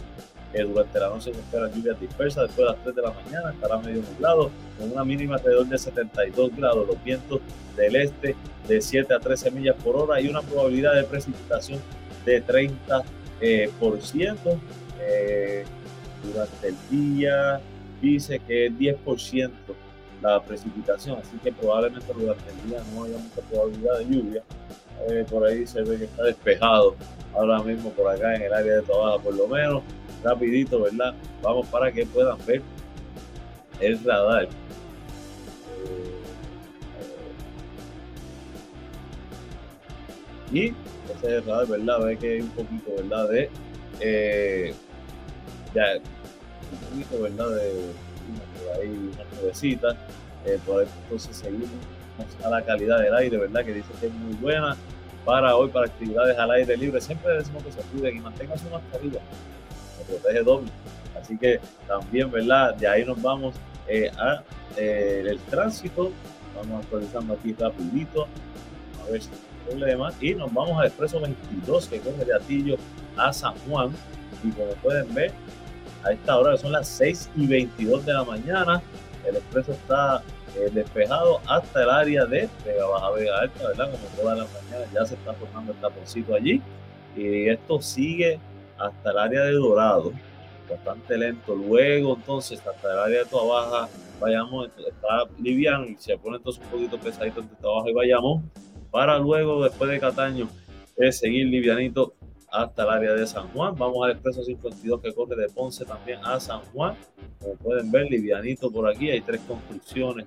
Eh, 0.53 0.61
durante 0.61 0.99
la 0.99 1.09
noche 1.09 1.33
se 1.33 1.39
esperan 1.39 1.73
lluvias 1.73 1.99
dispersas, 1.99 2.43
después 2.43 2.67
de 2.67 2.73
las 2.73 2.83
3 2.83 2.95
de 2.95 3.01
la 3.01 3.11
mañana 3.11 3.51
estará 3.51 3.77
medio 3.79 4.03
nublado 4.03 4.51
con 4.77 4.91
una 4.91 5.03
mínima 5.03 5.35
alrededor 5.35 5.67
de 5.67 5.77
72 5.77 6.55
grados. 6.55 6.87
Los 6.87 7.03
vientos 7.03 7.41
del 7.75 7.95
este 7.95 8.35
de 8.67 8.81
7 8.81 9.11
a 9.11 9.19
13 9.19 9.49
millas 9.49 9.75
por 9.83 9.95
hora 9.95 10.21
y 10.21 10.27
una 10.27 10.41
probabilidad 10.41 10.93
de 10.93 11.03
precipitación 11.03 11.79
de 12.25 12.45
30%. 12.45 13.03
Eh, 13.41 13.69
ciento. 14.01 14.59
durante 16.23 16.67
el 16.67 16.75
día 16.89 17.59
dice 18.01 18.39
que 18.39 18.67
es 18.67 18.71
10% 18.73 19.51
la 20.25 20.41
precipitación, 20.44 21.20
así 21.20 21.38
que 21.38 21.51
probablemente 21.51 22.12
durante 22.13 22.50
el 22.50 22.70
día 22.70 22.82
no 22.94 23.03
haya 23.03 23.17
mucha 23.17 23.41
probabilidad 23.50 24.00
de 24.00 24.05
lluvia. 24.05 24.44
Eh, 25.10 25.25
por 25.29 25.46
ahí 25.46 25.67
se 25.67 25.82
ve 25.82 25.98
que 25.98 26.05
está 26.05 26.24
despejado 26.24 26.96
ahora 27.34 27.62
mismo 27.62 27.89
por 27.91 28.10
acá 28.10 28.36
en 28.36 28.44
el 28.44 28.53
área 28.53 28.75
de 28.75 28.82
trabajo, 28.82 29.20
por 29.20 29.36
lo 29.36 29.48
menos 29.48 29.84
rapidito, 30.24 30.82
¿verdad? 30.82 31.13
Vamos 31.41 31.67
para 31.67 31.91
que 31.91 32.05
puedan 32.05 32.38
ver 32.46 32.62
el 33.79 34.03
radar. 34.03 34.48
Y 40.51 40.67
ese 40.67 40.74
es 41.22 41.24
el 41.24 41.46
radar, 41.46 41.67
¿verdad? 41.67 42.00
Ve 42.03 42.17
que 42.17 42.34
hay 42.34 42.41
un 42.41 42.50
poquito, 42.50 42.91
¿verdad? 42.98 43.29
De, 43.29 43.50
eh, 44.00 44.74
ya, 45.74 45.84
un 46.72 47.03
poquito, 47.03 47.22
¿verdad? 47.22 47.50
De 47.58 48.04
hay 48.79 48.89
una 48.89 49.41
nubecita, 49.41 49.96
eh, 50.46 50.60
por 50.65 50.84
entonces 50.84 51.36
seguimos 51.36 51.70
a 52.44 52.50
la 52.50 52.63
calidad 52.63 53.00
del 53.00 53.13
aire, 53.15 53.38
¿verdad? 53.38 53.65
Que 53.65 53.74
dice 53.74 53.89
que 54.00 54.08
es 54.08 54.13
muy 54.13 54.34
buena 54.36 54.75
para 55.25 55.55
hoy, 55.55 55.70
para 55.70 55.88
actividades 55.88 56.38
al 56.38 56.51
aire 56.51 56.77
libre. 56.77 57.01
Siempre 57.01 57.34
decimos 57.34 57.63
que 57.63 57.72
se 57.72 57.82
cuiden 57.82 58.17
y 58.17 58.20
mantengan 58.20 58.58
su 58.58 58.70
mascarilla, 58.70 59.20
se 59.98 60.03
protege 60.05 60.44
doble 60.44 60.70
Así 61.20 61.38
que 61.38 61.60
también, 61.88 62.29
¿verdad? 62.29 62.75
De 62.75 62.88
ahí 62.88 63.05
nos 63.05 63.22
vamos 63.22 63.55
eh, 63.88 64.12
a 64.17 64.44
eh, 64.77 65.24
el 65.25 65.39
tránsito. 65.39 66.12
Vamos 66.55 66.84
actualizando 66.84 67.34
aquí 67.34 67.53
rapidito. 67.53 68.27
A 69.01 69.12
ver 69.12 69.22
si 69.22 69.29
hay 69.29 69.70
problema. 69.70 70.12
Y 70.22 70.36
nos 70.36 70.53
vamos 70.53 70.77
al 70.79 70.88
expreso 70.88 71.20
22 71.20 71.88
que 71.88 72.00
coge 72.00 72.25
de 72.25 72.34
Atillo 72.34 72.75
a 73.17 73.32
San 73.34 73.55
Juan. 73.67 73.91
Y 74.44 74.50
como 74.51 74.72
pueden 74.75 75.13
ver, 75.13 75.32
a 76.05 76.12
esta 76.12 76.38
hora 76.38 76.55
son 76.57 76.71
las 76.71 76.88
6 76.88 77.31
y 77.35 77.47
22 77.47 78.05
de 78.05 78.13
la 78.13 78.24
mañana. 78.24 78.81
El 79.25 79.38
expreso 79.38 79.71
está 79.71 80.21
eh, 80.55 80.69
despejado 80.71 81.41
hasta 81.47 81.83
el 81.83 81.89
área 81.89 82.25
de 82.25 82.47
Vega 82.63 82.85
Baja 82.85 83.12
Vega 83.12 83.39
Alta, 83.39 83.67
¿verdad? 83.67 83.91
Como 83.91 84.07
todas 84.21 84.38
las 84.38 84.47
mañanas 84.53 84.93
ya 84.93 85.05
se 85.05 85.15
está 85.15 85.33
formando 85.33 85.71
el 85.74 85.79
taponcito 85.79 86.35
allí. 86.35 86.62
Y 87.15 87.50
esto 87.50 87.81
sigue 87.81 88.39
hasta 88.77 89.12
el 89.12 89.17
área 89.17 89.43
de 89.45 89.53
Dorado, 89.53 90.12
bastante 90.69 91.17
lento. 91.17 91.55
Luego, 91.55 92.15
entonces, 92.15 92.62
hasta 92.65 92.93
el 92.93 93.00
área 93.00 93.19
de 93.19 93.25
Toa 93.25 93.62
Baja, 93.62 93.89
vayamos, 94.19 94.67
está 94.77 95.25
liviano 95.41 95.85
y 95.85 95.95
se 95.95 96.17
pone 96.17 96.38
entonces 96.38 96.63
un 96.65 96.69
poquito 96.69 97.00
pesadito 97.00 97.39
entre 97.39 97.55
Toa 97.57 97.79
Baja 97.79 97.89
y 97.89 97.93
vayamos, 97.93 98.43
para 98.91 99.17
luego, 99.17 99.63
después 99.63 99.89
de 99.89 100.00
Cataño, 100.00 100.50
es 100.97 101.17
seguir 101.17 101.47
livianito 101.47 102.13
hasta 102.55 102.83
el 102.83 102.89
área 102.89 103.13
de 103.13 103.27
San 103.27 103.47
Juan. 103.50 103.75
Vamos 103.75 104.05
al 104.05 104.12
expreso 104.12 104.43
52 104.43 105.01
que 105.01 105.13
corre 105.13 105.35
de 105.35 105.50
Ponce 105.50 105.85
también 105.85 106.19
a 106.24 106.39
San 106.39 106.62
Juan. 106.74 106.95
Como 107.39 107.55
pueden 107.55 107.91
ver, 107.91 108.09
livianito 108.09 108.71
por 108.71 108.89
aquí. 108.89 109.09
Hay 109.09 109.21
tres 109.21 109.41
construcciones 109.41 110.25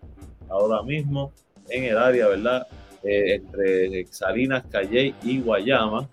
ahora 0.48 0.82
mismo 0.82 1.32
en 1.68 1.84
el 1.84 1.98
área, 1.98 2.28
¿verdad? 2.28 2.66
Eh, 3.02 3.34
entre 3.36 4.06
Salinas, 4.06 4.64
Calle 4.70 5.14
y 5.22 5.40
Guayama. 5.40 6.08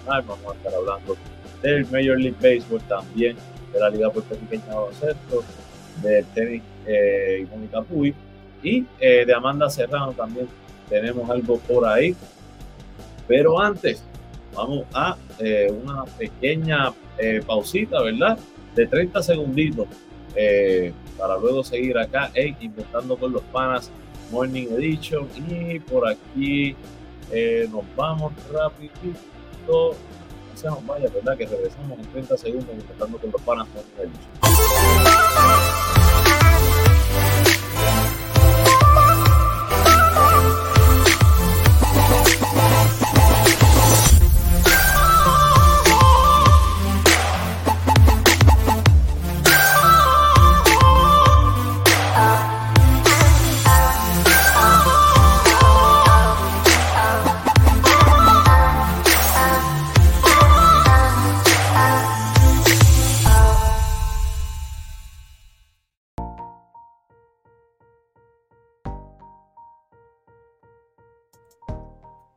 vamos 0.06 0.38
a 0.46 0.52
estar 0.54 0.74
hablando 0.74 1.16
del 1.62 1.84
Major 1.86 2.20
League 2.20 2.36
Baseball 2.40 2.82
también, 2.88 3.36
de 3.72 3.80
la 3.80 3.88
Liga 3.88 4.10
Puertorriqueña 4.10 4.64
de 4.66 4.74
Baloncesto, 4.74 5.44
del 6.02 6.24
tenis 6.26 6.62
eh, 6.86 7.46
Mónica 7.50 7.80
Puy 7.82 8.14
y 8.62 8.84
eh, 9.00 9.24
de 9.24 9.34
Amanda 9.34 9.70
Serrano 9.70 10.12
también 10.12 10.46
tenemos 10.88 11.28
algo 11.30 11.58
por 11.60 11.86
ahí. 11.86 12.14
Pero 13.26 13.60
antes, 13.60 14.02
vamos 14.54 14.84
a 14.92 15.16
eh, 15.38 15.72
una 15.82 16.04
pequeña 16.04 16.92
eh, 17.18 17.42
pausita, 17.46 18.02
¿verdad? 18.02 18.38
De 18.74 18.86
30 18.86 19.22
segunditos 19.22 19.86
eh, 20.34 20.92
para 21.18 21.38
luego 21.38 21.62
seguir 21.62 21.96
acá 21.98 22.30
en 22.34 22.56
Inventando 22.60 23.16
con 23.16 23.32
los 23.32 23.42
Panas 23.44 23.90
Morning 24.30 24.66
Edition. 24.72 25.28
Y 25.48 25.78
por 25.80 26.08
aquí 26.08 26.76
nos 27.70 27.84
vamos 27.96 28.32
rapidito. 28.52 29.16
No 29.66 29.92
se 30.54 30.66
nos 30.66 30.86
vaya, 30.86 31.08
¿verdad? 31.08 31.36
Que 31.36 31.46
regresamos 31.46 31.98
en 31.98 32.06
30 32.06 32.36
segundos 32.36 32.70
Inventando 32.72 33.18
con 33.18 33.30
los 33.32 33.42
Panas 33.42 33.66
Morning 33.74 34.12
Edition. 34.12 35.13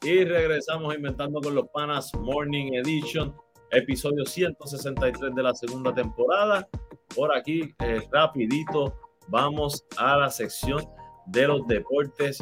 Y 0.07 0.23
regresamos 0.23 0.95
inventando 0.95 1.41
con 1.41 1.53
los 1.53 1.67
panas 1.67 2.13
Morning 2.15 2.75
Edition, 2.75 3.35
episodio 3.71 4.25
163 4.25 5.35
de 5.35 5.43
la 5.43 5.53
segunda 5.53 5.93
temporada. 5.93 6.65
Por 7.13 7.35
aquí, 7.35 7.75
eh, 7.79 7.99
rapidito, 8.09 8.97
vamos 9.27 9.85
a 9.97 10.15
la 10.15 10.29
sección 10.29 10.81
de 11.25 11.49
los 11.49 11.67
deportes 11.67 12.41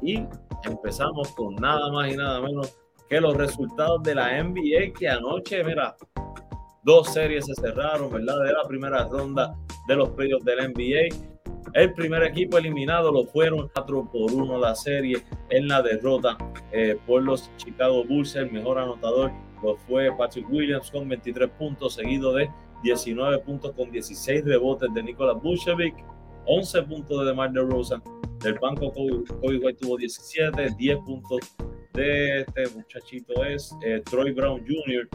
y 0.00 0.24
empezamos 0.64 1.30
con 1.32 1.54
nada 1.56 1.92
más 1.92 2.10
y 2.10 2.16
nada 2.16 2.40
menos 2.40 2.78
que 3.10 3.20
los 3.20 3.36
resultados 3.36 4.02
de 4.04 4.14
la 4.14 4.42
NBA 4.42 4.98
que 4.98 5.06
anoche, 5.06 5.62
mira, 5.64 5.94
dos 6.82 7.12
series 7.12 7.44
se 7.44 7.52
cerraron, 7.60 8.10
¿verdad? 8.10 8.40
De 8.42 8.52
la 8.54 8.66
primera 8.66 9.04
ronda 9.04 9.54
de 9.86 9.96
los 9.96 10.08
playoffs 10.12 10.46
del 10.46 10.72
NBA. 10.72 11.31
El 11.74 11.94
primer 11.94 12.22
equipo 12.22 12.58
eliminado 12.58 13.10
lo 13.10 13.24
fueron 13.24 13.70
4 13.74 14.10
por 14.12 14.32
1 14.32 14.58
la 14.58 14.74
serie 14.74 15.24
en 15.48 15.68
la 15.68 15.80
derrota 15.80 16.36
eh, 16.70 16.98
por 17.06 17.22
los 17.22 17.50
Chicago 17.56 18.04
Bulls. 18.04 18.36
El 18.36 18.52
mejor 18.52 18.78
anotador 18.78 19.32
lo 19.62 19.76
fue 19.76 20.14
Patrick 20.16 20.50
Williams 20.50 20.90
con 20.90 21.08
23 21.08 21.48
puntos, 21.50 21.94
seguido 21.94 22.34
de 22.34 22.50
19 22.82 23.38
puntos 23.38 23.72
con 23.72 23.90
16 23.90 24.44
rebotes 24.44 24.92
de 24.92 25.02
Nicolas 25.02 25.42
Bucevic, 25.42 25.94
11 26.46 26.82
puntos 26.82 27.20
de 27.20 27.26
DeMar 27.26 27.52
DeRozan. 27.52 28.02
Del 28.40 28.58
banco 28.58 28.92
Kobe, 28.92 29.22
Kobe 29.40 29.58
White 29.58 29.78
tuvo 29.80 29.96
17, 29.96 30.74
10 30.76 30.98
puntos 30.98 31.40
de 31.94 32.40
este 32.40 32.68
muchachito 32.74 33.44
es 33.44 33.74
eh, 33.84 34.02
Troy 34.10 34.32
Brown 34.32 34.60
Jr. 34.60 35.08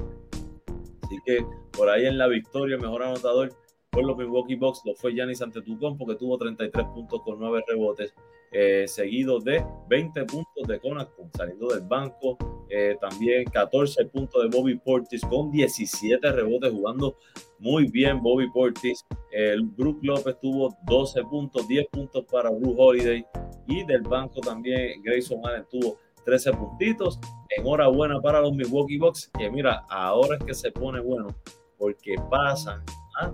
Así 1.03 1.17
que 1.25 1.45
por 1.71 1.89
ahí 1.89 2.05
en 2.05 2.17
la 2.17 2.27
victoria, 2.27 2.77
mejor 2.77 3.03
anotador 3.03 3.49
por 3.97 4.05
los 4.05 4.15
Milwaukee 4.15 4.55
Bucks 4.55 4.81
lo 4.85 4.93
fue 4.95 5.13
Giannis 5.13 5.41
Antetokounmpo 5.41 6.05
porque 6.05 6.19
tuvo 6.19 6.37
33 6.37 6.85
puntos 6.93 7.21
con 7.23 7.39
9 7.39 7.63
rebotes, 7.67 8.13
eh, 8.51 8.85
seguido 8.87 9.39
de 9.39 9.65
20 9.89 10.23
puntos 10.25 10.67
de 10.67 10.79
Conacon 10.79 11.31
saliendo 11.35 11.67
del 11.67 11.81
banco, 11.81 12.37
eh, 12.69 12.95
también 13.01 13.45
14 13.45 14.05
puntos 14.05 14.43
de 14.43 14.55
Bobby 14.55 14.77
Portis 14.77 15.21
con 15.21 15.51
17 15.51 16.31
rebotes 16.31 16.71
jugando 16.71 17.15
muy 17.59 17.89
bien 17.89 18.21
Bobby 18.21 18.49
Portis. 18.51 19.03
El 19.31 19.63
Brook 19.63 19.99
López 20.03 20.39
tuvo 20.39 20.77
12 20.85 21.23
puntos, 21.23 21.67
10 21.67 21.87
puntos 21.87 22.23
para 22.31 22.51
Blue 22.51 22.75
Holiday 22.77 23.25
y 23.67 23.83
del 23.83 24.03
banco 24.03 24.41
también 24.41 25.01
Grayson 25.01 25.43
Allen 25.43 25.65
tuvo 25.71 25.97
13 26.23 26.53
puntitos. 26.53 27.19
Enhorabuena 27.57 28.21
para 28.21 28.41
los 28.41 28.53
Milwaukee 28.53 28.97
Bucks, 28.97 29.31
que 29.37 29.49
mira, 29.49 29.85
ahora 29.89 30.37
es 30.37 30.43
que 30.43 30.53
se 30.53 30.71
pone 30.71 30.99
bueno 30.99 31.29
porque 31.77 32.15
pasan 32.29 32.83
a 33.19 33.31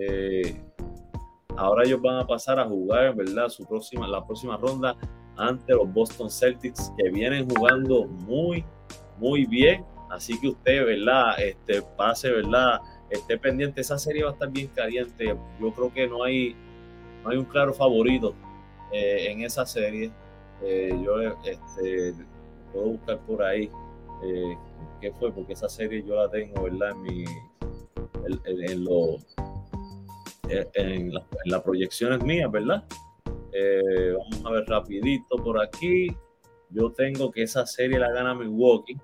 eh, 0.00 0.60
ahora 1.56 1.84
ellos 1.84 2.00
van 2.00 2.16
a 2.16 2.26
pasar 2.26 2.58
a 2.58 2.64
jugar, 2.64 3.14
¿verdad? 3.14 3.48
Su 3.48 3.64
próxima, 3.64 4.06
la 4.08 4.24
próxima 4.24 4.56
ronda 4.56 4.96
ante 5.36 5.72
los 5.72 5.92
Boston 5.92 6.30
Celtics 6.30 6.92
que 6.96 7.10
vienen 7.10 7.48
jugando 7.48 8.06
muy, 8.06 8.64
muy 9.18 9.46
bien. 9.46 9.84
Así 10.10 10.38
que 10.38 10.48
usted, 10.48 10.84
¿verdad? 10.84 11.40
Este, 11.40 11.82
pase, 11.96 12.30
¿verdad? 12.30 12.80
esté 13.10 13.38
pendiente. 13.38 13.80
Esa 13.80 13.98
serie 13.98 14.24
va 14.24 14.30
a 14.30 14.32
estar 14.32 14.50
bien 14.50 14.68
caliente. 14.68 15.36
Yo 15.60 15.72
creo 15.72 15.92
que 15.92 16.06
no 16.06 16.24
hay, 16.24 16.56
no 17.22 17.30
hay 17.30 17.38
un 17.38 17.44
claro 17.44 17.72
favorito 17.72 18.34
eh, 18.92 19.30
en 19.30 19.42
esa 19.42 19.66
serie. 19.66 20.10
Eh, 20.62 20.98
yo 21.04 21.20
este, 21.44 22.14
puedo 22.72 22.86
buscar 22.86 23.18
por 23.20 23.42
ahí 23.42 23.70
qué 25.00 25.12
fue, 25.18 25.32
porque 25.32 25.54
esa 25.54 25.68
serie 25.68 26.02
yo 26.04 26.14
la 26.14 26.28
tengo, 26.30 26.62
¿verdad? 26.62 26.90
En, 26.92 27.02
mi, 27.02 27.24
en, 28.24 28.70
en, 28.70 28.84
las 31.44 31.62
proyecciones 31.62 32.22
mías, 32.22 32.50
¿verdad? 32.50 32.84
vamos 33.24 34.46
a 34.46 34.50
ver 34.50 34.64
rapidito 34.66 35.36
por 35.36 35.62
aquí. 35.62 36.08
Yo 36.70 36.90
tengo 36.90 37.30
que 37.30 37.42
esa 37.42 37.66
serie 37.66 37.98
la 37.98 38.10
gana 38.10 38.34
Milwaukee. 38.34 38.96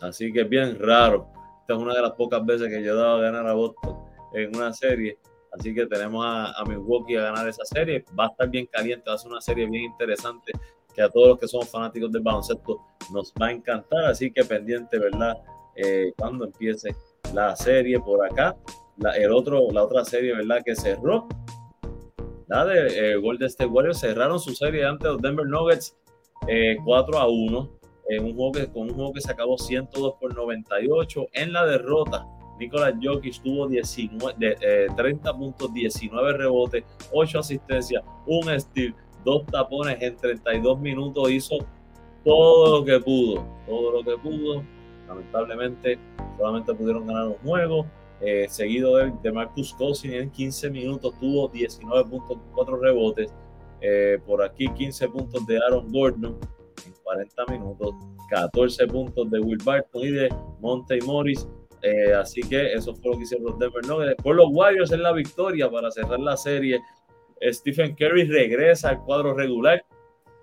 Así 0.00 0.32
que 0.32 0.42
es 0.42 0.48
bien 0.48 0.78
raro. 0.78 1.28
Esta 1.60 1.74
es 1.74 1.78
una 1.78 1.94
de 1.94 2.02
las 2.02 2.12
pocas 2.12 2.44
veces 2.44 2.68
que 2.68 2.82
yo 2.82 2.92
he 2.92 2.96
dado 2.96 3.18
a 3.18 3.20
ganar 3.20 3.46
a 3.46 3.52
Boston 3.54 3.96
en 4.34 4.56
una 4.56 4.72
serie. 4.72 5.18
Así 5.52 5.74
que 5.74 5.86
tenemos 5.86 6.24
a, 6.24 6.52
a, 6.52 6.64
Milwaukee 6.64 7.16
a 7.16 7.22
ganar 7.22 7.48
esa 7.48 7.64
serie. 7.64 8.04
Va 8.18 8.26
a 8.26 8.28
estar 8.28 8.48
bien 8.48 8.66
caliente, 8.66 9.04
va 9.08 9.14
a 9.14 9.18
ser 9.18 9.30
una 9.30 9.40
serie 9.40 9.68
bien 9.68 9.84
interesante 9.84 10.52
que 10.94 11.02
a 11.02 11.08
todos 11.08 11.28
los 11.28 11.38
que 11.38 11.48
somos 11.48 11.70
fanáticos 11.70 12.10
del 12.10 12.22
baloncesto 12.22 12.80
nos 13.12 13.32
va 13.40 13.46
a 13.46 13.52
encantar. 13.52 14.04
Así 14.06 14.30
que 14.32 14.44
pendiente, 14.44 14.98
¿verdad? 14.98 15.36
Eh, 15.76 16.12
cuando 16.18 16.44
empiece 16.44 16.94
la 17.32 17.54
serie 17.54 18.00
por 18.00 18.24
acá. 18.24 18.56
La, 18.98 19.12
el 19.12 19.32
otro, 19.32 19.70
la 19.72 19.84
otra 19.84 20.04
serie, 20.04 20.34
¿verdad? 20.34 20.62
Que 20.64 20.74
cerró. 20.74 21.28
La 22.48 22.64
de 22.64 23.12
eh, 23.12 23.20
State 23.40 23.66
Warriors 23.66 24.00
cerraron 24.00 24.40
su 24.40 24.54
serie 24.54 24.84
ante 24.84 25.06
los 25.06 25.20
Denver 25.20 25.46
Nuggets 25.46 25.96
4 26.84 27.16
eh, 27.16 27.20
a 27.20 27.26
1 27.26 27.78
en 28.08 28.24
un 28.24 28.34
juego 28.34 28.52
que, 28.52 28.66
con 28.68 28.88
un 28.88 28.94
juego 28.94 29.12
que 29.12 29.20
se 29.20 29.30
acabó 29.30 29.58
102 29.58 30.14
por 30.18 30.34
98. 30.34 31.26
En 31.34 31.52
la 31.52 31.66
derrota, 31.66 32.26
Nicolás 32.58 32.94
Jokic 33.02 33.42
tuvo 33.42 33.68
19, 33.68 34.34
de, 34.38 34.88
30 34.96 35.36
puntos, 35.36 35.72
19 35.72 36.32
rebotes, 36.32 36.84
8 37.12 37.38
asistencias, 37.38 38.02
un 38.26 38.48
steal, 38.58 38.94
dos 39.24 39.44
tapones 39.46 39.98
en 40.00 40.16
32 40.16 40.80
minutos. 40.80 41.30
Hizo 41.30 41.58
todo 42.24 42.78
lo 42.78 42.84
que 42.84 42.98
pudo, 42.98 43.44
todo 43.66 43.92
lo 43.92 44.02
que 44.02 44.16
pudo. 44.18 44.64
Lamentablemente, 45.06 45.98
solamente 46.36 46.74
pudieron 46.74 47.06
ganar 47.06 47.28
un 47.28 47.36
juego. 47.38 47.86
Eh, 48.20 48.46
seguido 48.48 48.96
de, 48.96 49.12
de, 49.22 49.32
Marcus 49.32 49.72
Cousins 49.74 50.14
en 50.14 50.30
15 50.30 50.70
minutos 50.70 51.14
tuvo 51.20 51.48
19 51.48 52.10
puntos, 52.10 52.38
4 52.54 52.76
rebotes. 52.76 53.32
Eh, 53.80 54.18
por 54.26 54.42
aquí 54.42 54.68
15 54.68 55.08
puntos 55.08 55.46
de 55.46 55.56
Aaron 55.58 55.90
Gordon 55.92 56.36
en 56.84 56.92
40 57.04 57.46
minutos, 57.46 57.94
14 58.28 58.86
puntos 58.88 59.30
de 59.30 59.38
Will 59.38 59.62
Barton 59.64 60.02
y 60.02 60.10
de 60.10 60.28
Monte 60.60 60.98
Morris. 61.02 61.46
Eh, 61.82 62.12
así 62.12 62.40
que 62.40 62.72
eso 62.72 62.92
fue 62.96 63.12
lo 63.12 63.18
que 63.18 63.22
hicieron 63.22 63.46
los 63.46 63.58
Denver 63.58 63.86
Nuggets. 63.86 64.20
Por 64.22 64.34
los 64.34 64.48
Warriors 64.50 64.90
en 64.90 65.02
la 65.02 65.12
victoria 65.12 65.70
para 65.70 65.90
cerrar 65.90 66.18
la 66.18 66.36
serie. 66.36 66.80
Stephen 67.40 67.94
Curry 67.94 68.24
regresa 68.24 68.88
al 68.90 69.04
cuadro 69.04 69.32
regular 69.32 69.84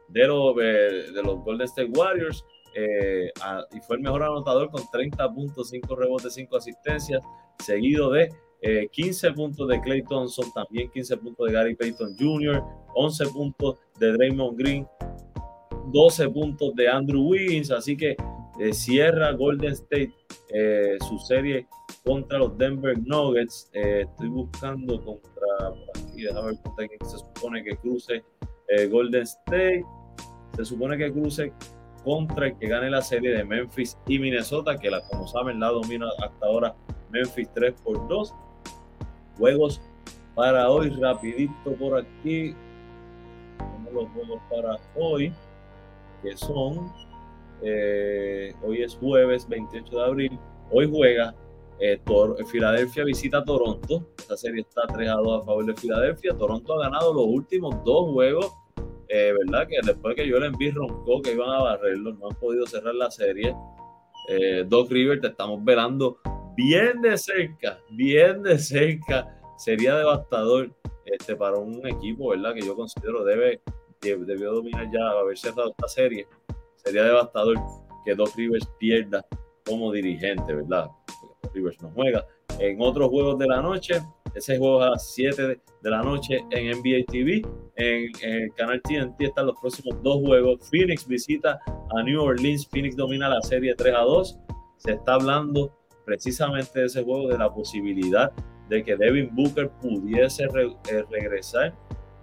de 0.08 0.28
los, 0.28 0.56
eh, 0.62 1.12
de 1.14 1.24
los 1.24 1.44
Golden 1.44 1.66
State 1.66 1.92
Warriors 1.94 2.46
y 3.74 3.80
fue 3.82 3.96
el 3.96 4.02
mejor 4.02 4.24
anotador 4.24 4.70
con 4.70 4.82
30 4.92 5.34
puntos, 5.34 5.70
5 5.70 5.96
rebotes, 5.96 6.34
5 6.34 6.58
asistencias, 6.58 7.22
seguido 7.60 8.12
de 8.12 8.30
15 8.92 9.32
puntos 9.34 9.68
de 9.68 9.80
Clay 9.80 10.02
Thompson, 10.04 10.52
también 10.54 10.90
15 10.90 11.18
puntos 11.18 11.48
de 11.48 11.54
Gary 11.54 11.76
Payton 11.76 12.16
Jr., 12.18 12.64
11 12.96 13.28
puntos 13.28 13.80
de 14.00 14.12
Draymond 14.14 14.58
Green, 14.58 14.88
12 15.92 16.30
puntos 16.30 16.76
de 16.76 16.88
Andrew 16.88 17.22
Wiggins, 17.28 17.70
así 17.70 17.96
que 17.96 18.16
eh, 18.60 18.74
cierra 18.74 19.34
Golden 19.34 19.74
State 19.74 20.14
eh, 20.50 20.98
su 21.08 21.20
serie 21.20 21.68
contra 22.04 22.40
los 22.40 22.58
Denver 22.58 22.98
Nuggets. 22.98 23.70
Eh, 23.74 24.06
estoy 24.10 24.30
buscando 24.30 25.04
contra, 25.04 25.74
aquí, 25.94 26.24
déjame 26.24 26.48
ver 26.48 26.62
contra 26.64 26.88
quién 26.88 27.10
se 27.10 27.18
supone 27.18 27.64
que 27.64 27.76
cruce 27.78 28.24
Golden 28.90 29.24
State. 29.24 29.84
Se 30.56 30.66
supone 30.66 30.98
que 30.98 31.12
cruce 31.12 31.54
contra 32.04 32.48
el 32.48 32.58
que 32.58 32.68
gane 32.68 32.90
la 32.90 33.02
serie 33.02 33.32
de 33.32 33.44
Memphis 33.44 33.98
y 34.08 34.20
Minnesota, 34.20 34.78
que 34.78 34.90
la, 34.90 35.02
como 35.08 35.28
saben 35.28 35.60
la 35.60 35.70
domina 35.70 36.08
hasta 36.20 36.46
ahora 36.46 36.76
Memphis 37.16 37.50
3 37.54 37.74
por 37.82 38.08
2. 38.08 38.34
Juegos 39.38 39.82
para 40.36 40.70
hoy, 40.70 40.90
rapidito 40.90 41.74
por 41.80 41.98
aquí 41.98 42.54
los 43.96 44.10
juegos 44.10 44.42
para 44.50 44.78
hoy, 44.96 45.34
que 46.22 46.36
son, 46.38 46.92
eh, 47.62 48.54
hoy 48.62 48.84
es 48.84 48.96
jueves 48.96 49.48
28 49.48 49.96
de 49.96 50.04
abril, 50.04 50.40
hoy 50.70 50.90
juega 50.92 51.34
eh, 51.80 52.00
Filadelfia 52.52 53.04
visita 53.06 53.44
Toronto, 53.44 54.06
esta 54.18 54.36
serie 54.38 54.62
está 54.62 54.82
3 54.88 55.10
a 55.10 55.14
2 55.16 55.42
a 55.42 55.46
favor 55.46 55.66
de 55.66 55.76
Filadelfia, 55.76 56.38
Toronto 56.38 56.74
ha 56.74 56.84
ganado 56.84 57.14
los 57.14 57.26
últimos 57.26 57.84
dos 57.84 58.12
juegos, 58.12 58.54
eh, 59.08 59.34
¿verdad? 59.46 59.68
Que 59.68 59.78
después 59.86 60.16
que 60.16 60.28
yo 60.28 60.40
le 60.40 60.48
envié 60.48 60.72
roncó 60.72 61.22
que 61.22 61.32
iban 61.32 61.50
a 61.50 61.62
barrerlo, 61.62 62.14
no 62.14 62.30
han 62.30 62.36
podido 62.36 62.66
cerrar 62.66 62.96
la 62.96 63.10
serie. 63.10 63.56
Doc 64.66 64.90
River 64.90 65.22
te 65.22 65.28
estamos 65.28 65.64
velando 65.64 66.18
bien 66.56 67.02
de 67.02 67.18
cerca, 67.18 67.80
bien 67.90 68.44
de 68.44 68.58
cerca. 68.58 69.28
Sería 69.58 69.96
devastador 69.96 70.74
este, 71.06 71.36
para 71.36 71.58
un 71.58 71.86
equipo, 71.88 72.30
¿verdad? 72.30 72.54
Que 72.54 72.62
yo 72.62 72.76
considero 72.76 73.24
debe 73.24 73.62
debió 74.02 74.54
dominar 74.54 74.90
ya, 74.92 75.10
haber 75.20 75.38
cerrado 75.38 75.72
esta 75.72 75.88
serie, 75.88 76.28
sería 76.76 77.04
devastador 77.04 77.58
que 78.04 78.14
Doc 78.14 78.36
Rivers 78.36 78.68
pierda 78.78 79.26
como 79.66 79.92
dirigente, 79.92 80.54
¿verdad? 80.54 80.88
Porque 81.42 81.56
Rivers 81.56 81.82
no 81.82 81.90
juega. 81.92 82.26
En 82.60 82.80
otros 82.80 83.10
juegos 83.10 83.40
de 83.40 83.48
la 83.48 83.62
noche, 83.62 84.00
ese 84.36 84.58
juego 84.58 84.84
a 84.84 84.92
las 84.92 85.14
7 85.14 85.60
de 85.82 85.90
la 85.90 86.04
noche 86.04 86.46
en 86.52 86.80
NBA 86.80 87.06
TV. 87.12 87.42
En, 87.78 88.12
el 88.22 88.54
canal 88.54 88.82
TNT 88.82 89.22
están 89.22 89.48
los 89.48 89.60
próximos 89.60 90.02
dos 90.04 90.22
juegos. 90.22 90.70
Phoenix 90.70 91.08
visita 91.08 91.60
a 91.68 92.04
New 92.04 92.22
Orleans. 92.22 92.68
Phoenix 92.68 92.96
domina 92.96 93.28
la 93.28 93.42
serie 93.42 93.74
3 93.76 93.96
a 93.96 94.02
2. 94.02 94.40
Se 94.78 94.92
está 94.92 95.16
hablando 95.16 95.74
precisamente 96.06 96.86
ese 96.86 97.04
juego, 97.04 97.28
de 97.28 97.38
la 97.38 97.54
posibilidad 97.54 98.32
de 98.70 98.84
que 98.84 98.96
Devin 98.96 99.30
Booker 99.36 99.70
pudiese 99.82 100.44
eh, 100.44 101.04
regresar. 101.10 101.74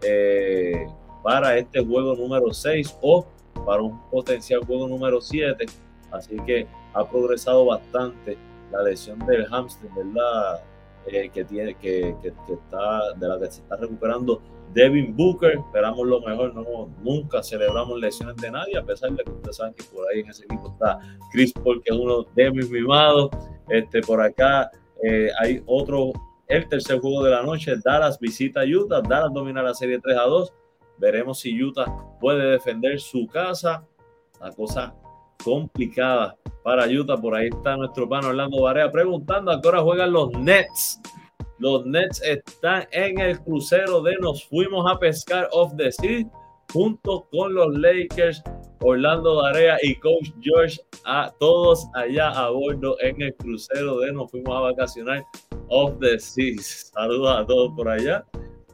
Eh, 0.03 0.87
para 1.23 1.57
este 1.57 1.85
juego 1.85 2.15
número 2.17 2.53
6 2.53 2.99
o 3.01 3.25
para 3.65 3.83
un 3.83 4.01
potencial 4.11 4.65
juego 4.65 4.89
número 4.89 5.21
7. 5.21 5.67
Así 6.11 6.37
que 6.45 6.67
ha 6.95 7.09
progresado 7.09 7.65
bastante 7.67 8.37
la 8.71 8.83
lesión 8.83 9.19
del 9.21 9.47
hamstring, 9.47 9.95
¿verdad? 9.95 10.61
Eh, 11.07 11.31
que 11.31 11.45
tiene 11.45 11.75
que, 11.75 12.15
que, 12.23 12.29
está 12.29 13.13
de 13.17 13.27
la 13.27 13.39
que 13.39 13.47
se 13.51 13.61
está 13.61 13.77
recuperando 13.77 14.41
Devin 14.73 15.17
Booker. 15.17 15.59
Esperamos 15.59 16.07
lo 16.07 16.21
mejor, 16.21 16.55
no 16.55 16.89
nunca 17.03 17.43
celebramos 17.43 17.99
lesiones 17.99 18.37
de 18.37 18.51
nadie, 18.51 18.79
a 18.79 18.85
pesar 18.85 19.11
de 19.13 19.25
que 19.25 19.31
ustedes 19.31 19.57
saben 19.57 19.75
que 19.75 19.83
por 19.85 20.07
ahí 20.09 20.21
en 20.21 20.31
ese 20.31 20.45
equipo 20.45 20.71
está 20.71 21.01
Chris 21.33 21.53
Paul, 21.53 21.83
que 21.83 21.93
es 21.93 21.99
uno 21.99 22.25
de 22.35 22.51
mis 22.53 22.71
mimados. 22.71 23.31
Este, 23.69 24.01
por 24.01 24.21
acá 24.21 24.71
eh, 25.03 25.29
hay 25.41 25.63
otro, 25.67 26.13
el 26.47 26.69
tercer 26.69 27.01
juego 27.01 27.25
de 27.25 27.33
la 27.33 27.43
noche, 27.43 27.75
Dallas 27.85 28.19
visita 28.21 28.63
Utah, 28.65 29.01
Dallas 29.01 29.33
domina 29.33 29.63
la 29.63 29.75
serie 29.75 29.99
3 29.99 30.17
a 30.17 30.23
2. 30.23 30.53
Veremos 30.99 31.41
si 31.41 31.61
Utah 31.61 31.87
puede 32.21 32.53
defender 32.53 33.01
su 33.01 33.27
casa. 33.27 33.85
La 34.41 34.53
cosa 34.53 34.95
complicada 35.45 36.37
para 36.65 36.87
Utah. 36.87 37.17
Por 37.17 37.35
ahí 37.35 37.49
está 37.49 37.77
nuestro 37.77 38.09
pan 38.09 38.25
Orlando 38.25 38.63
Barea 38.63 38.91
preguntando 38.91 39.51
a 39.51 39.61
qué 39.61 39.69
hora 39.69 39.83
juegan 39.83 40.13
los 40.13 40.31
Nets. 40.33 41.01
Los 41.59 41.87
Nets 41.87 42.21
están 42.23 42.87
en 42.91 43.19
el 43.21 43.41
crucero 43.41 44.03
de 44.03 44.17
nos 44.19 44.45
fuimos 44.45 44.91
a 44.91 44.99
pescar 44.99 45.49
off 45.53 45.73
the 45.77 45.93
sea 45.93 46.25
junto 46.73 47.29
con 47.31 47.55
los 47.55 47.75
Lakers, 47.79 48.43
Orlando 48.81 49.37
Barea 49.37 49.77
y 49.83 49.95
Coach 49.97 50.31
George, 50.41 50.81
a 51.05 51.33
todos 51.39 51.87
allá 51.95 52.31
a 52.31 52.51
bordo 52.51 52.97
en 53.01 53.21
el 53.21 53.35
crucero 53.35 53.99
de 53.99 54.13
nos 54.13 54.31
fuimos 54.31 54.57
a 54.57 54.61
vacacionar 54.61 55.25
off 55.69 55.99
the 56.01 56.19
seas. 56.19 56.91
Saludos 56.95 57.37
a 57.39 57.47
todos 57.47 57.73
por 57.77 57.89
allá. 57.89 58.25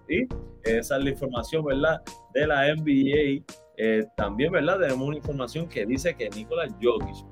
Y 0.08 0.26
esa 0.62 0.96
es 0.96 1.04
la 1.04 1.10
información, 1.10 1.64
¿verdad? 1.64 2.00
De 2.34 2.46
la 2.46 2.74
NBA. 2.74 3.44
Eh, 3.80 4.04
también, 4.16 4.50
¿verdad? 4.50 4.80
Tenemos 4.80 5.06
una 5.06 5.16
información 5.16 5.68
que 5.68 5.86
dice 5.86 6.12
que 6.16 6.28
Nicolás 6.30 6.74
Jokic, 6.82 7.24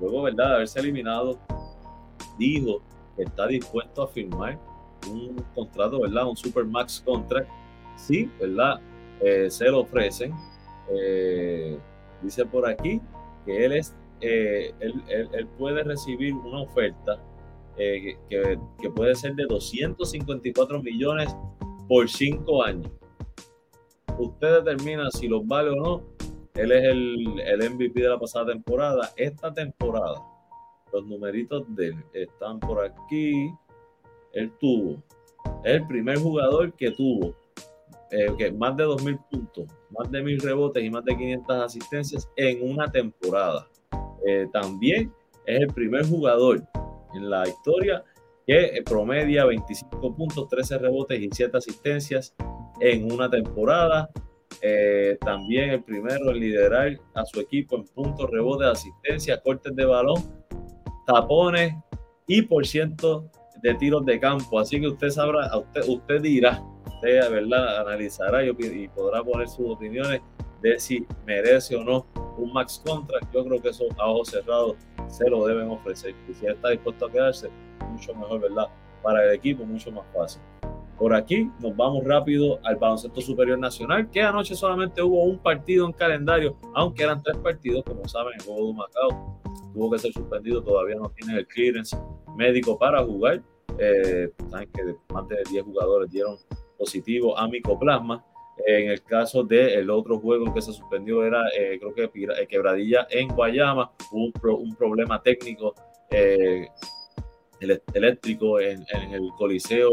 luego, 0.00 0.22
¿verdad? 0.22 0.48
De 0.48 0.54
haberse 0.54 0.80
eliminado, 0.80 1.38
dijo 2.38 2.80
que 3.14 3.24
está 3.24 3.46
dispuesto 3.46 4.02
a 4.02 4.08
firmar 4.08 4.58
un 5.06 5.36
contrato, 5.54 6.00
¿verdad? 6.00 6.26
Un 6.28 6.36
Supermax 6.36 7.02
contract. 7.02 7.50
Sí, 7.94 8.30
¿verdad? 8.40 8.80
Eh, 9.20 9.50
se 9.50 9.66
lo 9.66 9.80
ofrecen. 9.80 10.32
Eh, 10.90 11.78
dice 12.22 12.46
por 12.46 12.66
aquí 12.66 13.02
que 13.44 13.66
él 13.66 13.72
es, 13.74 13.94
él, 14.22 14.74
él, 15.08 15.46
puede 15.58 15.82
recibir 15.82 16.32
una 16.32 16.62
oferta 16.62 17.18
que, 17.76 18.16
que, 18.30 18.90
puede 18.90 19.14
ser 19.14 19.34
de 19.34 19.44
254 19.44 20.82
millones 20.82 21.36
por 21.86 22.08
cinco 22.08 22.64
años. 22.64 22.90
Usted 24.18 24.62
determina 24.62 25.10
si 25.10 25.28
los 25.28 25.46
vale 25.46 25.70
o 25.70 25.76
no. 25.76 26.02
Él 26.54 26.70
es 26.70 26.84
el, 26.84 27.40
el 27.40 27.70
MVP 27.70 28.00
de 28.00 28.08
la 28.08 28.18
pasada 28.18 28.46
temporada. 28.46 29.10
Esta 29.16 29.52
temporada, 29.52 30.22
los 30.92 31.04
numeritos 31.06 31.64
de 31.74 31.88
él 31.88 32.04
están 32.12 32.60
por 32.60 32.84
aquí. 32.84 33.50
Él 34.32 34.52
tuvo, 34.60 35.02
es 35.64 35.74
el 35.74 35.86
primer 35.86 36.18
jugador 36.18 36.72
que 36.74 36.90
tuvo 36.92 37.34
eh, 38.10 38.52
más 38.52 38.76
de 38.76 38.84
2.000 38.84 39.24
puntos, 39.28 39.66
más 39.90 40.10
de 40.10 40.22
1.000 40.22 40.42
rebotes 40.42 40.84
y 40.84 40.90
más 40.90 41.04
de 41.04 41.16
500 41.16 41.56
asistencias 41.62 42.30
en 42.36 42.70
una 42.70 42.90
temporada. 42.90 43.66
Eh, 44.26 44.46
también 44.52 45.12
es 45.46 45.60
el 45.60 45.68
primer 45.68 46.06
jugador 46.06 46.62
en 47.14 47.28
la 47.28 47.48
historia 47.48 48.04
que 48.46 48.82
promedia 48.84 49.46
25 49.46 50.14
puntos, 50.14 50.48
13 50.48 50.78
rebotes 50.78 51.20
y 51.20 51.28
7 51.32 51.56
asistencias 51.56 52.34
en 52.80 53.10
una 53.10 53.30
temporada. 53.30 54.10
Eh, 54.62 55.18
también 55.20 55.70
el 55.70 55.82
primero 55.82 56.30
en 56.30 56.40
liderar 56.40 56.98
a 57.14 57.24
su 57.24 57.40
equipo 57.40 57.76
en 57.76 57.84
puntos, 57.84 58.30
rebotes, 58.30 58.68
asistencia, 58.68 59.40
cortes 59.40 59.74
de 59.74 59.84
balón, 59.84 60.22
tapones 61.06 61.74
y 62.26 62.42
por 62.42 62.66
ciento 62.66 63.30
de 63.62 63.74
tiros 63.74 64.04
de 64.06 64.18
campo. 64.20 64.58
Así 64.58 64.80
que 64.80 64.88
usted 64.88 65.10
sabrá, 65.10 65.50
usted, 65.56 65.82
usted 65.88 66.22
dirá, 66.22 66.62
usted 66.86 67.30
¿verdad? 67.30 67.80
analizará 67.80 68.44
y, 68.44 68.50
y 68.50 68.88
podrá 68.88 69.22
poner 69.22 69.48
sus 69.48 69.70
opiniones 69.70 70.20
de 70.62 70.78
si 70.78 71.06
merece 71.26 71.76
o 71.76 71.84
no 71.84 72.06
un 72.38 72.52
max 72.52 72.82
contract. 72.84 73.26
Yo 73.32 73.44
creo 73.44 73.60
que 73.60 73.68
eso 73.68 73.84
a 73.98 74.08
ojos 74.08 74.28
cerrados 74.28 74.76
se 75.08 75.28
lo 75.28 75.46
deben 75.46 75.68
ofrecer. 75.68 76.14
Y 76.28 76.34
si 76.34 76.46
está 76.46 76.70
dispuesto 76.70 77.06
a 77.06 77.12
quedarse, 77.12 77.50
mucho 77.90 78.14
mejor, 78.14 78.40
¿verdad? 78.40 78.66
Para 79.02 79.24
el 79.24 79.34
equipo, 79.34 79.64
mucho 79.64 79.92
más 79.92 80.04
fácil. 80.14 80.40
Por 80.98 81.14
aquí 81.14 81.50
nos 81.60 81.76
vamos 81.76 82.04
rápido 82.04 82.60
al 82.64 82.76
baloncesto 82.76 83.20
superior 83.20 83.58
nacional, 83.58 84.10
que 84.10 84.22
anoche 84.22 84.54
solamente 84.54 85.02
hubo 85.02 85.24
un 85.24 85.38
partido 85.38 85.86
en 85.86 85.92
calendario, 85.92 86.56
aunque 86.74 87.02
eran 87.02 87.22
tres 87.22 87.36
partidos, 87.38 87.82
como 87.84 88.06
saben, 88.08 88.34
el 88.38 88.44
juego 88.44 88.68
de 88.68 88.74
Macao 88.74 89.40
tuvo 89.74 89.90
que 89.90 89.98
ser 89.98 90.12
suspendido, 90.12 90.62
todavía 90.62 90.94
no 90.96 91.10
tiene 91.10 91.40
el 91.40 91.46
clearance 91.46 91.96
médico 92.36 92.78
para 92.78 93.02
jugar. 93.04 93.42
Eh, 93.78 94.30
saben 94.50 94.70
que 94.72 94.94
más 95.12 95.28
de 95.28 95.42
10 95.50 95.64
jugadores 95.64 96.10
dieron 96.10 96.36
positivo 96.78 97.36
a 97.36 97.48
micoplasma. 97.48 98.24
En 98.66 98.90
el 98.90 99.02
caso 99.02 99.42
del 99.42 99.90
otro 99.90 100.20
juego 100.20 100.54
que 100.54 100.62
se 100.62 100.72
suspendió 100.72 101.24
era, 101.24 101.48
eh, 101.58 101.76
creo 101.80 101.92
que 101.92 102.04
eh, 102.04 102.46
Quebradilla 102.46 103.08
en 103.10 103.28
Guayama, 103.28 103.90
hubo 104.12 104.56
un, 104.58 104.76
problema 104.76 105.20
técnico 105.20 105.74
eléctrico 107.92 108.60
en, 108.60 108.84
el 109.12 109.30
Coliseo 109.36 109.90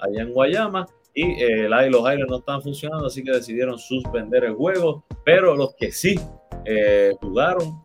allá 0.00 0.22
en 0.22 0.32
Guayama 0.32 0.86
y 1.14 1.42
eh, 1.42 1.68
los 1.68 2.06
aires 2.06 2.26
no 2.28 2.38
estaban 2.38 2.62
funcionando, 2.62 3.06
así 3.06 3.22
que 3.22 3.32
decidieron 3.32 3.78
suspender 3.78 4.44
el 4.44 4.54
juego, 4.54 5.04
pero 5.24 5.56
los 5.56 5.74
que 5.74 5.90
sí 5.90 6.18
eh, 6.64 7.12
jugaron 7.20 7.82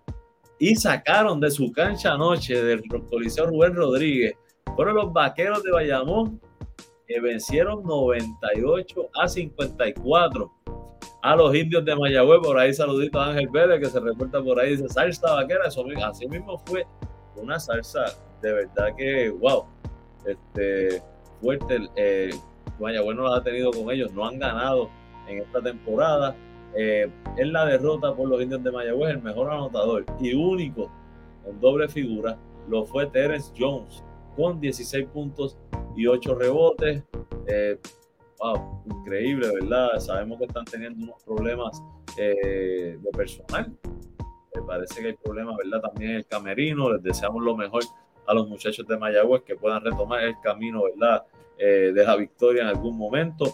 y 0.60 0.76
sacaron 0.76 1.40
de 1.40 1.52
su 1.52 1.72
cancha 1.72 2.14
anoche 2.14 2.64
del 2.64 2.84
Coliseo 3.10 3.48
Rubén 3.48 3.76
Rodríguez 3.76 4.36
fueron 4.76 4.96
los 4.96 5.14
vaqueros 5.14 5.64
de 5.64 5.72
Bayamón 5.72 6.40
que 7.08 7.20
vencieron 7.20 7.84
98 7.84 9.10
a 9.14 9.28
54 9.28 10.52
a 11.22 11.36
los 11.36 11.56
indios 11.56 11.84
de 11.86 11.96
Mayagüez. 11.96 12.40
Por 12.42 12.58
ahí 12.58 12.74
saludito 12.74 13.20
a 13.20 13.30
Ángel 13.30 13.50
Vélez 13.50 13.80
que 13.80 13.90
se 13.90 14.00
reporta 14.00 14.42
por 14.42 14.60
ahí, 14.60 14.72
dice 14.72 14.90
salsa 14.90 15.34
vaquera. 15.34 15.68
Eso, 15.68 15.86
así 16.04 16.28
mismo 16.28 16.62
fue 16.66 16.86
una 17.36 17.60
salsa 17.60 18.06
de 18.42 18.54
verdad 18.54 18.96
que, 18.98 19.30
wow, 19.30 19.66
este, 20.26 21.02
fuerte. 21.42 21.90
Eh, 21.96 22.32
Mayagüez 22.80 23.16
no 23.16 23.34
ha 23.34 23.44
tenido 23.44 23.72
con 23.72 23.92
ellos, 23.92 24.12
no 24.14 24.26
han 24.26 24.40
ganado 24.40 24.90
en 25.28 25.40
esta 25.40 25.62
temporada. 25.62 26.36
Eh, 26.76 27.10
en 27.38 27.54
la 27.54 27.66
derrota 27.66 28.14
por 28.14 28.28
los 28.28 28.42
indios 28.42 28.64
de 28.64 28.72
Mayagüez, 28.72 29.12
el 29.12 29.22
mejor 29.22 29.50
anotador 29.50 30.06
y 30.20 30.34
único 30.34 30.92
en 31.46 31.60
doble 31.62 31.88
figura 31.88 32.38
lo 32.68 32.86
fue 32.86 33.06
Terence 33.08 33.52
Jones 33.58 34.04
con 34.36 34.60
16 34.60 35.08
puntos 35.08 35.58
y 35.96 36.08
8 36.08 36.36
rebotes. 36.36 37.04
Eh, 37.48 37.80
wow, 38.40 38.84
increíble, 38.86 39.50
¿verdad? 39.54 40.00
Sabemos 40.00 40.40
que 40.40 40.46
están 40.46 40.66
teniendo 40.66 41.04
unos 41.04 41.24
problemas 41.24 41.82
eh, 42.18 42.98
de 43.02 43.12
personal. 43.12 43.72
Me 44.56 44.62
parece 44.62 45.02
que 45.02 45.08
hay 45.08 45.14
problemas, 45.14 45.56
¿verdad? 45.58 45.82
También 45.82 46.12
el 46.12 46.26
camerino. 46.26 46.92
Les 46.92 47.04
deseamos 47.04 47.44
lo 47.44 47.56
mejor 47.56 47.84
a 48.28 48.34
los 48.34 48.48
muchachos 48.48 48.86
de 48.88 48.98
Mayagüez 48.98 49.44
que 49.44 49.56
puedan 49.56 49.84
retomar 49.84 50.24
el 50.24 50.36
camino, 50.42 50.84
¿verdad? 50.84 51.26
Eh, 51.58 51.92
de 51.94 52.04
la 52.04 52.16
victoria 52.16 52.64
en 52.64 52.68
algún 52.68 52.98
momento. 52.98 53.54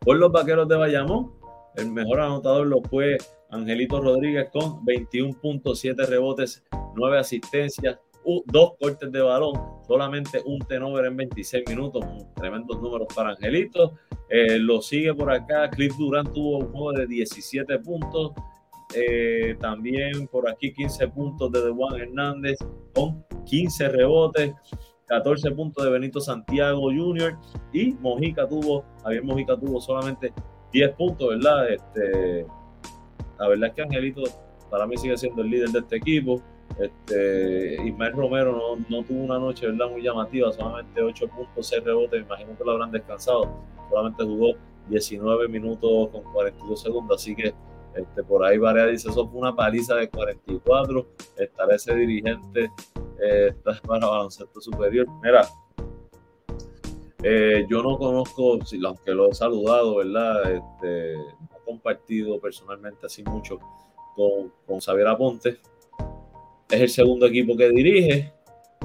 Por 0.00 0.16
los 0.16 0.32
vaqueros 0.32 0.68
de 0.68 0.76
Bayamón, 0.76 1.32
el 1.76 1.90
mejor 1.90 2.20
anotador 2.20 2.66
lo 2.66 2.82
fue 2.82 3.18
Angelito 3.50 4.00
Rodríguez 4.00 4.48
con 4.52 4.84
21.7 4.84 6.06
rebotes, 6.06 6.64
9 6.96 7.18
asistencias, 7.18 7.98
dos 8.46 8.72
cortes 8.80 9.12
de 9.12 9.20
balón, 9.20 9.54
solamente 9.86 10.42
un 10.44 10.58
tenover 10.60 11.06
en 11.06 11.16
26 11.16 11.64
minutos, 11.68 12.04
tremendos 12.34 12.80
números 12.80 13.06
para 13.14 13.30
Angelito. 13.30 13.94
Eh, 14.28 14.58
lo 14.58 14.82
sigue 14.82 15.14
por 15.14 15.30
acá, 15.30 15.70
Cliff 15.70 15.96
Durant 15.96 16.32
tuvo 16.32 16.58
un 16.58 16.72
juego 16.72 16.92
de 16.92 17.06
17 17.06 17.78
puntos, 17.78 18.32
eh, 18.94 19.56
también 19.60 20.28
por 20.28 20.48
aquí 20.48 20.72
15 20.72 21.08
puntos 21.08 21.50
de 21.52 21.70
Juan 21.70 22.00
Hernández 22.00 22.58
con 22.94 23.24
15 23.44 23.88
rebotes, 23.88 24.54
14 25.06 25.50
puntos 25.52 25.84
de 25.84 25.90
Benito 25.90 26.20
Santiago 26.20 26.82
Jr. 26.82 27.36
y 27.72 27.92
Mojica 27.94 28.48
tuvo, 28.48 28.84
Javier 29.02 29.24
Mojica 29.24 29.56
tuvo 29.58 29.80
solamente 29.80 30.32
10 30.72 30.94
puntos, 30.94 31.28
¿verdad? 31.28 31.70
Este, 31.70 32.46
la 33.38 33.48
verdad 33.48 33.68
es 33.68 33.74
que 33.74 33.82
Angelito 33.82 34.22
para 34.70 34.86
mí 34.86 34.96
sigue 34.96 35.16
siendo 35.16 35.42
el 35.42 35.50
líder 35.50 35.70
de 35.70 35.78
este 35.80 35.96
equipo. 35.96 36.40
Este, 36.78 37.76
Ismael 37.86 38.12
Romero 38.12 38.52
no, 38.52 38.84
no 38.88 39.04
tuvo 39.04 39.22
una 39.22 39.38
noche 39.38 39.66
¿verdad? 39.66 39.88
muy 39.90 40.02
llamativa, 40.02 40.52
solamente 40.52 41.00
8 41.00 41.28
puntos, 41.28 41.66
6 41.68 41.84
rebotes, 41.84 42.20
me 42.20 42.26
imagino 42.26 42.56
que 42.58 42.64
lo 42.64 42.72
habrán 42.72 42.90
descansado, 42.90 43.48
solamente 43.88 44.24
jugó 44.24 44.54
19 44.88 45.48
minutos 45.48 46.08
con 46.10 46.22
42 46.32 46.80
segundos, 46.80 47.22
así 47.22 47.34
que 47.34 47.54
este, 47.96 48.22
por 48.22 48.44
ahí 48.44 48.58
Varea 48.58 48.86
dice, 48.86 49.08
eso 49.08 49.28
fue 49.28 49.40
una 49.40 49.54
paliza 49.54 49.94
de 49.94 50.10
44, 50.10 51.06
estará 51.38 51.74
ese 51.74 51.94
dirigente 51.94 52.70
eh, 53.22 53.54
para 53.86 54.06
baloncesto 54.06 54.60
superior. 54.60 55.06
Mira, 55.22 55.48
eh, 57.22 57.66
yo 57.68 57.82
no 57.82 57.98
conozco, 57.98 58.58
aunque 58.84 59.12
lo 59.12 59.30
he 59.30 59.34
saludado, 59.34 59.96
¿verdad? 59.96 60.52
Este, 60.52 61.14
no 61.16 61.56
he 61.56 61.64
compartido 61.64 62.38
personalmente 62.38 63.06
así 63.06 63.22
mucho 63.24 63.58
con, 64.14 64.52
con 64.66 64.80
Xavier 64.80 65.08
Aponte. 65.08 65.58
Es 66.68 66.80
el 66.80 66.88
segundo 66.90 67.26
equipo 67.26 67.56
que 67.56 67.70
dirige. 67.70 68.32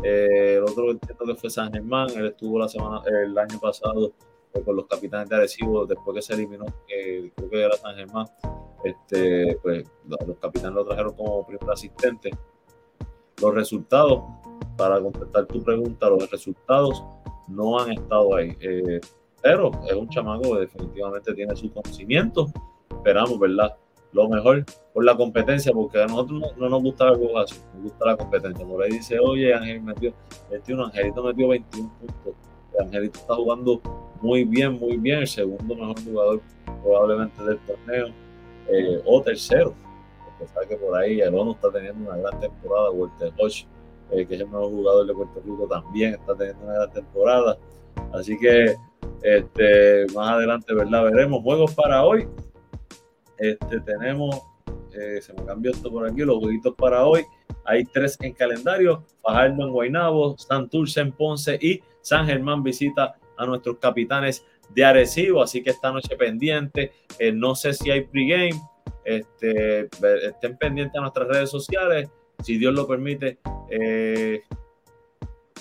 Eh, 0.04 0.56
el 0.58 0.64
otro 0.64 0.92
entiendo 0.92 1.26
que 1.26 1.36
fue 1.36 1.50
San 1.50 1.72
Germán. 1.72 2.10
Él 2.16 2.28
estuvo 2.28 2.58
la 2.58 2.70
semana, 2.70 3.02
el 3.06 3.38
año 3.38 3.60
pasado 3.60 4.14
con 4.66 4.76
los 4.76 4.86
capitanes 4.86 5.30
de 5.30 5.36
Arecibo 5.36 5.86
después 5.86 6.16
que 6.16 6.22
se 6.22 6.34
eliminó, 6.34 6.66
creo 6.86 7.50
que 7.50 7.62
era 7.62 7.76
San 7.78 7.96
Germán. 7.96 8.28
Este, 8.84 9.58
pues 9.62 9.84
los 10.08 10.38
capitanes 10.40 10.76
lo 10.76 10.86
trajeron 10.86 11.14
como 11.16 11.46
primer 11.46 11.70
asistente. 11.70 12.32
Los 13.42 13.54
resultados, 13.54 14.24
para 14.78 15.00
contestar 15.00 15.46
tu 15.46 15.64
pregunta, 15.64 16.10
los 16.10 16.30
resultados 16.30 17.04
no 17.48 17.80
han 17.80 17.92
estado 17.92 18.36
ahí. 18.36 18.56
Eh, 18.60 19.00
pero 19.42 19.72
es 19.88 19.94
un 19.94 20.10
chamaco 20.10 20.54
que 20.54 20.60
definitivamente 20.62 21.34
tiene 21.34 21.56
su 21.56 21.72
conocimiento. 21.72 22.48
Esperamos, 22.90 23.40
¿verdad? 23.40 23.76
Lo 24.14 24.28
mejor 24.28 24.66
por 24.94 25.06
la 25.06 25.16
competencia, 25.16 25.72
porque 25.72 26.02
a 26.02 26.06
nosotros 26.06 26.54
no, 26.58 26.70
nos 26.70 26.84
gusta 26.84 27.06
la 27.06 27.42
así, 27.42 27.56
nos 27.74 27.84
gusta 27.84 28.06
la 28.06 28.18
competencia. 28.18 28.66
Por 28.66 28.84
ahí 28.84 28.92
dice, 28.92 29.18
oye, 29.20 29.54
Ángel 29.54 29.82
metió 29.82 30.14
21, 30.50 30.86
Angelito 30.86 31.24
metió 31.24 31.48
21 31.48 31.92
puntos. 32.00 32.34
Angelito 32.80 33.20
está 33.20 33.36
jugando 33.36 33.82
muy 34.22 34.44
bien, 34.44 34.74
muy 34.74 34.98
bien, 34.98 35.20
el 35.20 35.28
segundo 35.28 35.76
mejor 35.76 36.04
jugador 36.04 36.42
probablemente 36.84 37.44
del 37.44 37.58
torneo 37.60 38.08
eh, 38.68 39.02
o 39.06 39.22
tercero, 39.22 39.74
porque 40.26 40.54
sabe 40.54 40.68
que 40.68 40.78
por 40.78 40.98
ahí 40.98 41.22
el 41.22 41.34
ONU 41.34 41.52
está 41.52 41.72
teniendo 41.72 42.10
una 42.10 42.18
gran 42.18 42.40
temporada, 42.40 42.92
Walter 42.92 43.32
Hodge, 43.38 43.68
eh, 44.12 44.26
que 44.26 44.36
es 44.36 44.42
el 44.42 44.50
nuevo 44.50 44.70
jugador 44.70 45.08
de 45.08 45.14
Puerto 45.14 45.42
Rico, 45.46 45.68
también 45.68 46.14
está 46.16 46.36
teniendo 46.36 46.64
una 46.66 46.74
gran 46.74 46.92
temporada. 46.92 47.58
Así 48.14 48.38
que 48.38 48.76
este, 49.22 50.06
más 50.14 50.32
adelante, 50.32 50.74
¿verdad? 50.74 51.04
Veremos 51.06 51.42
juegos 51.44 51.74
para 51.74 52.04
hoy. 52.04 52.28
Este, 53.38 53.80
tenemos, 53.82 54.42
eh, 54.94 55.22
se 55.22 55.34
me 55.34 55.44
cambió 55.46 55.72
esto 55.72 55.90
por 55.92 56.08
aquí, 56.08 56.22
los 56.22 56.40
jueguitos 56.40 56.76
para 56.76 57.06
hoy. 57.06 57.24
Hay 57.66 57.86
tres 57.86 58.18
en 58.22 58.34
calendario: 58.34 59.04
Fajardo 59.22 59.64
en 59.64 59.72
Guaynabo, 59.72 60.38
Santurce 60.38 61.02
en 61.02 61.12
Ponce 61.12 61.58
y 61.62 61.82
San 62.02 62.26
Germán 62.26 62.64
visita 62.64 63.16
a 63.38 63.46
nuestros 63.46 63.78
capitanes 63.78 64.46
de 64.74 64.86
Arecibo, 64.86 65.42
así 65.42 65.64
que 65.64 65.72
esta 65.72 65.92
noche 65.92 66.16
pendiente, 66.16 66.92
eh, 67.20 67.32
no 67.32 67.56
sé 67.56 67.74
si 67.74 67.92
hay 67.92 68.02
pregame, 68.02 68.62
este, 69.04 69.90
estén 70.26 70.58
pendientes 70.58 70.98
a 70.98 71.02
nuestras 71.02 71.28
redes 71.28 71.50
sociales, 71.50 72.10
si 72.44 72.58
Dios 72.58 72.74
lo 72.74 72.88
permite, 72.88 73.40
eh, 73.70 74.42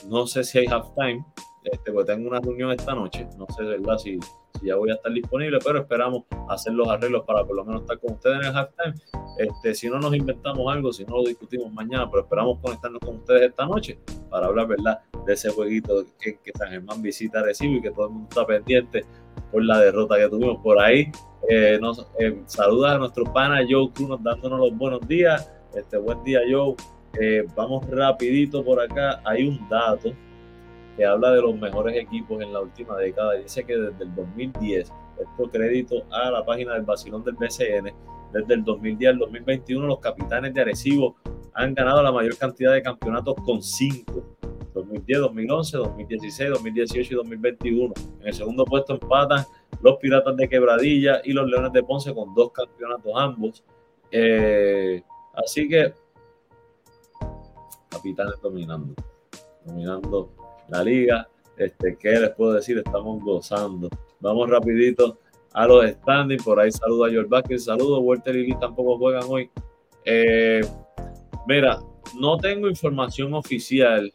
no 0.07 0.27
sé 0.27 0.45
si 0.45 0.59
hay 0.59 0.67
halftime, 0.67 1.25
este, 1.65 1.93
porque 1.93 2.13
tengo 2.13 2.29
una 2.29 2.41
reunión 2.41 2.71
esta 2.71 2.95
noche, 2.95 3.27
no 3.37 3.47
sé 3.57 3.65
verdad 3.65 3.99
si, 3.99 4.19
si 4.61 4.67
ya 4.67 4.77
voy 4.77 4.91
a 4.91 4.95
estar 4.95 5.13
disponible, 5.13 5.59
pero 5.65 5.81
esperamos 5.81 6.25
hacer 6.49 6.73
los 6.73 6.89
arreglos 6.89 7.25
para 7.25 7.45
por 7.45 7.57
lo 7.57 7.65
menos 7.65 7.83
estar 7.83 7.99
con 7.99 8.13
ustedes 8.13 8.37
en 8.41 8.47
el 8.47 8.57
halftime 8.57 8.95
Este, 9.39 9.75
si 9.75 9.89
no 9.89 9.99
nos 9.99 10.15
inventamos 10.15 10.73
algo, 10.73 10.93
si 10.93 11.05
no 11.05 11.17
lo 11.17 11.25
discutimos 11.25 11.73
mañana, 11.73 12.09
pero 12.11 12.23
esperamos 12.23 12.59
conectarnos 12.61 13.01
con 13.01 13.17
ustedes 13.17 13.51
esta 13.51 13.67
noche 13.67 13.99
para 14.29 14.47
hablar, 14.47 14.69
¿verdad?, 14.69 15.01
de 15.27 15.33
ese 15.33 15.51
jueguito 15.51 16.05
que, 16.21 16.39
que 16.39 16.53
San 16.57 16.71
Germán 16.71 17.03
visita 17.03 17.43
Recibo 17.43 17.75
y 17.77 17.83
que 17.83 17.91
todo 17.91 18.07
el 18.07 18.13
mundo 18.13 18.29
está 18.31 18.47
pendiente 18.47 19.05
por 19.51 19.65
la 19.65 19.81
derrota 19.81 20.17
que 20.17 20.29
tuvimos 20.29 20.59
por 20.63 20.81
ahí. 20.81 21.11
Eh, 21.49 21.79
nos 21.81 22.07
eh, 22.19 22.43
saluda 22.47 22.95
a 22.95 22.99
nuestro 22.99 23.25
pana 23.33 23.61
Joe 23.69 23.91
Cruz 23.93 24.23
dándonos 24.23 24.61
los 24.61 24.77
buenos 24.77 25.07
días. 25.07 25.53
Este 25.75 25.97
buen 25.97 26.23
día, 26.25 26.41
Joe. 26.51 26.75
Eh, 27.21 27.47
vamos 27.57 27.89
rapidito 27.89 28.65
por 28.65 28.81
acá. 28.81 29.21
Hay 29.25 29.49
un 29.49 29.69
dato 29.69 30.13
que 30.97 31.05
habla 31.05 31.33
de 31.33 31.43
los 31.43 31.57
mejores 31.57 31.97
equipos 31.97 32.43
en 32.43 32.53
la 32.53 32.61
última 32.61 32.97
década. 32.97 33.35
Dice 33.35 33.65
que 33.65 33.77
desde 33.77 34.05
el 34.05 34.15
2010, 34.15 34.93
esto 35.21 35.51
crédito 35.51 36.03
a 36.11 36.31
la 36.31 36.45
página 36.45 36.75
del 36.75 36.83
vacilón 36.83 37.25
del 37.25 37.35
BCN, 37.35 37.93
desde 38.33 38.55
el 38.55 38.65
2010 38.65 39.11
al 39.11 39.19
2021 39.19 39.87
los 39.87 39.99
capitanes 39.99 40.55
de 40.55 40.61
Arecibo 40.61 41.17
han 41.53 41.75
ganado 41.75 42.03
la 42.03 42.13
mayor 42.13 42.37
cantidad 42.37 42.73
de 42.73 42.83
campeonatos 42.83 43.35
con 43.45 43.63
cinco. 43.63 44.37
2010, 44.73 45.19
2011, 45.21 45.77
2016, 45.79 46.51
2018 46.51 47.13
y 47.13 47.17
2021. 47.17 47.95
En 48.21 48.27
el 48.27 48.35
segundo 48.35 48.65
puesto 48.65 48.95
empatan 48.95 49.45
los 49.83 49.97
Piratas 49.97 50.37
de 50.37 50.49
Quebradilla 50.49 51.21
y 51.25 51.33
los 51.33 51.49
Leones 51.49 51.73
de 51.73 51.83
Ponce 51.83 52.15
con 52.15 52.35
dos 52.35 52.53
campeonatos 52.53 53.13
ambos. 53.17 53.65
Eh, 54.13 55.03
así 55.35 55.69
que, 55.69 55.93
capitanes 57.91 58.41
dominando, 58.41 58.95
dominando 59.65 60.31
la 60.71 60.83
liga. 60.83 61.29
Este, 61.57 61.97
¿Qué 61.97 62.11
les 62.13 62.31
puedo 62.31 62.53
decir? 62.53 62.79
Estamos 62.79 63.23
gozando. 63.23 63.89
Vamos 64.21 64.49
rapidito 64.49 65.19
a 65.53 65.67
los 65.67 65.89
standings. 65.89 66.43
Por 66.43 66.59
ahí 66.59 66.71
saludo 66.71 67.05
a 67.05 67.11
George 67.11 67.29
Vázquez. 67.29 67.65
Saludos. 67.65 68.01
Walter 68.03 68.37
y 68.37 68.47
Lee 68.47 68.57
tampoco 68.61 68.99
juegan 68.99 69.25
hoy. 69.29 69.51
Eh, 70.05 70.61
mira, 71.47 71.79
no 72.19 72.39
tengo 72.39 72.69
información 72.69 73.35
oficial 73.35 74.11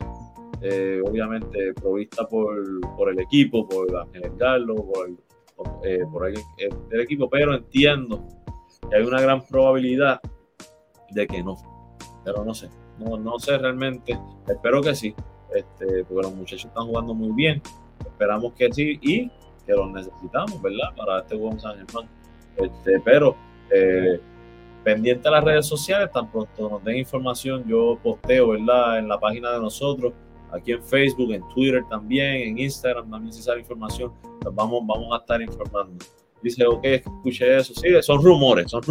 eh, 0.62 1.02
obviamente 1.06 1.74
provista 1.74 2.28
por, 2.28 2.80
por, 2.96 3.10
el 3.10 3.20
equipo, 3.20 3.68
por 3.68 3.96
Ángel 3.96 4.32
Carlos, 4.38 4.82
por, 4.82 5.10
eh, 5.84 6.04
por 6.12 6.28
el, 6.28 6.40
el, 6.92 7.02
equipo, 7.02 7.30
pero 7.30 7.54
entiendo 7.54 8.26
que 8.90 8.96
hay 8.96 9.04
una 9.04 9.22
gran 9.22 9.46
probabilidad 9.46 10.20
de 11.12 11.28
que 11.28 11.44
no. 11.44 11.56
Pero 12.24 12.44
no 12.44 12.54
sé, 12.54 12.70
no, 12.98 13.18
no 13.18 13.38
sé 13.38 13.58
realmente, 13.58 14.18
espero 14.48 14.82
que 14.82 14.96
sí, 14.96 15.14
este, 15.56 16.04
porque 16.06 16.28
los 16.28 16.36
muchachos 16.36 16.66
están 16.66 16.86
jugando 16.86 17.14
muy 17.14 17.32
bien, 17.32 17.62
esperamos 18.00 18.54
que 18.54 18.72
sí 18.72 19.00
y 19.02 19.30
que 19.66 19.74
los 19.74 19.92
necesitamos, 19.92 20.62
¿verdad? 20.62 20.96
Para 20.96 21.20
este 21.20 21.36
buen 21.36 21.60
San 21.60 21.76
Germán. 21.76 22.08
Este, 22.58 23.00
pero 23.04 23.36
eh, 23.72 24.20
pendiente 24.84 25.28
a 25.28 25.32
las 25.32 25.44
redes 25.44 25.66
sociales, 25.66 26.12
tan 26.12 26.32
pronto 26.32 26.70
nos 26.70 26.84
den 26.84 26.98
información, 26.98 27.66
yo 27.68 27.98
posteo, 28.02 28.50
¿verdad? 28.50 29.00
En 29.00 29.08
la 29.08 29.20
página 29.20 29.52
de 29.52 29.60
nosotros 29.60 30.14
aquí 30.56 30.72
en 30.72 30.84
Facebook, 30.84 31.32
en 31.34 31.48
Twitter 31.50 31.84
también, 31.90 32.36
en 32.36 32.60
Instagram 32.60 33.10
también 33.10 33.34
si 33.34 33.42
sale 33.42 33.60
información, 33.60 34.12
pues 34.42 34.56
vamos, 34.56 34.84
vamos 34.86 35.14
a 35.14 35.18
estar 35.18 35.42
informando. 35.42 36.06
Dice, 36.42 36.66
ok, 36.66 36.84
escuché 36.84 37.58
eso. 37.58 37.74
Sí, 37.74 37.90
son 38.02 38.24
rumores, 38.24 38.70
son 38.70 38.82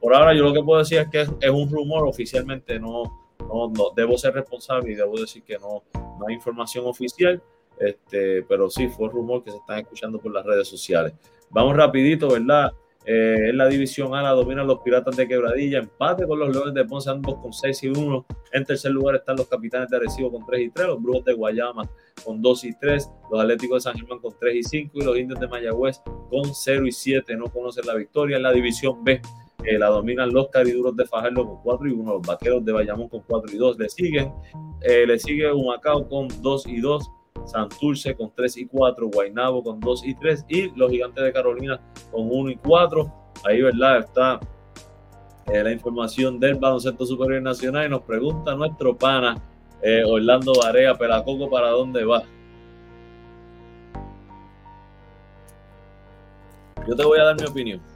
Por 0.00 0.14
ahora 0.14 0.34
yo 0.34 0.42
lo 0.42 0.52
que 0.52 0.62
puedo 0.62 0.80
decir 0.80 0.98
es 0.98 1.08
que 1.08 1.20
es, 1.20 1.50
un 1.50 1.70
rumor, 1.70 2.06
oficialmente 2.06 2.78
no, 2.78 3.04
no, 3.38 3.92
debo 3.94 4.18
ser 4.18 4.34
responsable 4.34 4.92
y 4.92 4.94
debo 4.96 5.18
decir 5.20 5.42
que 5.44 5.58
no, 5.58 5.82
no 6.18 6.26
hay 6.28 6.34
información 6.34 6.86
oficial, 6.86 7.42
este, 7.78 8.42
pero 8.42 8.70
sí 8.70 8.88
fue 8.88 9.08
rumor 9.08 9.42
que 9.42 9.50
se 9.50 9.56
están 9.56 9.78
escuchando 9.80 10.18
por 10.18 10.32
las 10.32 10.44
redes 10.44 10.68
sociales. 10.68 11.14
Vamos 11.50 11.76
rapidito, 11.76 12.28
¿verdad? 12.28 12.72
Eh, 13.06 13.50
en 13.50 13.58
la 13.58 13.68
división 13.68 14.14
A 14.14 14.22
la 14.22 14.30
dominan 14.30 14.66
los 14.66 14.80
Piratas 14.80 15.14
de 15.14 15.28
Quebradilla, 15.28 15.78
empate 15.78 16.26
con 16.26 16.38
los 16.38 16.48
Leones 16.48 16.72
de 16.72 16.84
Ponce, 16.86 17.10
ambos 17.10 17.36
con 17.36 17.52
6 17.52 17.82
y 17.82 17.88
1. 17.88 18.26
En 18.52 18.64
tercer 18.64 18.92
lugar 18.92 19.16
están 19.16 19.36
los 19.36 19.46
Capitanes 19.46 19.90
de 19.90 19.98
Arecibo 19.98 20.32
con 20.32 20.46
3 20.46 20.62
y 20.62 20.70
3, 20.70 20.88
los 20.88 21.02
Brujos 21.02 21.24
de 21.24 21.34
Guayama 21.34 21.88
con 22.24 22.40
2 22.40 22.64
y 22.64 22.78
3, 22.78 23.10
los 23.30 23.40
Atléticos 23.40 23.84
de 23.84 23.90
San 23.90 23.98
Germán 23.98 24.20
con 24.20 24.34
3 24.38 24.56
y 24.56 24.62
5 24.62 24.98
y 24.98 25.04
los 25.04 25.18
Indios 25.18 25.38
de 25.38 25.48
Mayagüez 25.48 26.00
con 26.30 26.54
0 26.54 26.86
y 26.86 26.92
7. 26.92 27.36
No 27.36 27.52
conocen 27.52 27.86
la 27.86 27.94
victoria. 27.94 28.38
En 28.38 28.42
la 28.42 28.52
división 28.52 29.04
B 29.04 29.20
eh, 29.64 29.78
la 29.78 29.88
dominan 29.88 30.32
los 30.32 30.48
Cariduros 30.48 30.96
de 30.96 31.06
Fajardo 31.06 31.46
con 31.46 31.62
4 31.62 31.88
y 31.88 31.92
1, 31.92 32.12
los 32.14 32.22
Vaqueros 32.22 32.64
de 32.64 32.72
Bayamón 32.72 33.08
con 33.08 33.22
4 33.26 33.52
y 33.52 33.56
2. 33.56 33.78
Le 33.78 33.88
siguen, 33.88 34.32
eh, 34.80 35.06
le 35.06 35.18
sigue 35.18 35.52
Humacao 35.52 36.08
con 36.08 36.28
2 36.42 36.66
y 36.66 36.80
2. 36.80 37.10
Santurce 37.46 38.14
con 38.14 38.32
3 38.34 38.56
y 38.58 38.66
4, 38.66 39.08
Guaynabo 39.08 39.62
con 39.62 39.80
2 39.80 40.04
y 40.06 40.14
3 40.14 40.46
y 40.48 40.70
los 40.76 40.90
Gigantes 40.90 41.24
de 41.24 41.32
Carolina 41.32 41.80
con 42.10 42.28
1 42.30 42.50
y 42.50 42.56
4. 42.56 43.12
Ahí, 43.44 43.60
¿verdad? 43.60 43.98
Está 43.98 44.40
eh, 45.52 45.62
la 45.62 45.72
información 45.72 46.40
del 46.40 46.54
Baloncesto 46.54 47.04
Superior 47.04 47.42
Nacional 47.42 47.86
y 47.86 47.90
nos 47.90 48.02
pregunta 48.02 48.54
nuestro 48.54 48.96
pana 48.96 49.36
eh, 49.82 50.02
Orlando 50.06 50.52
Barea, 50.62 50.94
Pelacoco, 50.94 51.50
¿para 51.50 51.68
dónde 51.68 52.04
va? 52.04 52.22
Yo 56.88 56.96
te 56.96 57.04
voy 57.04 57.18
a 57.18 57.24
dar 57.24 57.36
mi 57.38 57.46
opinión. 57.46 57.93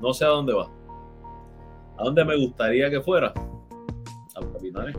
No 0.00 0.14
sé 0.14 0.24
a 0.24 0.28
dónde 0.28 0.52
va. 0.52 0.70
¿A 1.96 2.04
dónde 2.04 2.24
me 2.24 2.36
gustaría 2.36 2.88
que 2.90 3.00
fuera? 3.00 3.32
A 4.34 4.40
los 4.40 4.52
capitanes. 4.52 4.96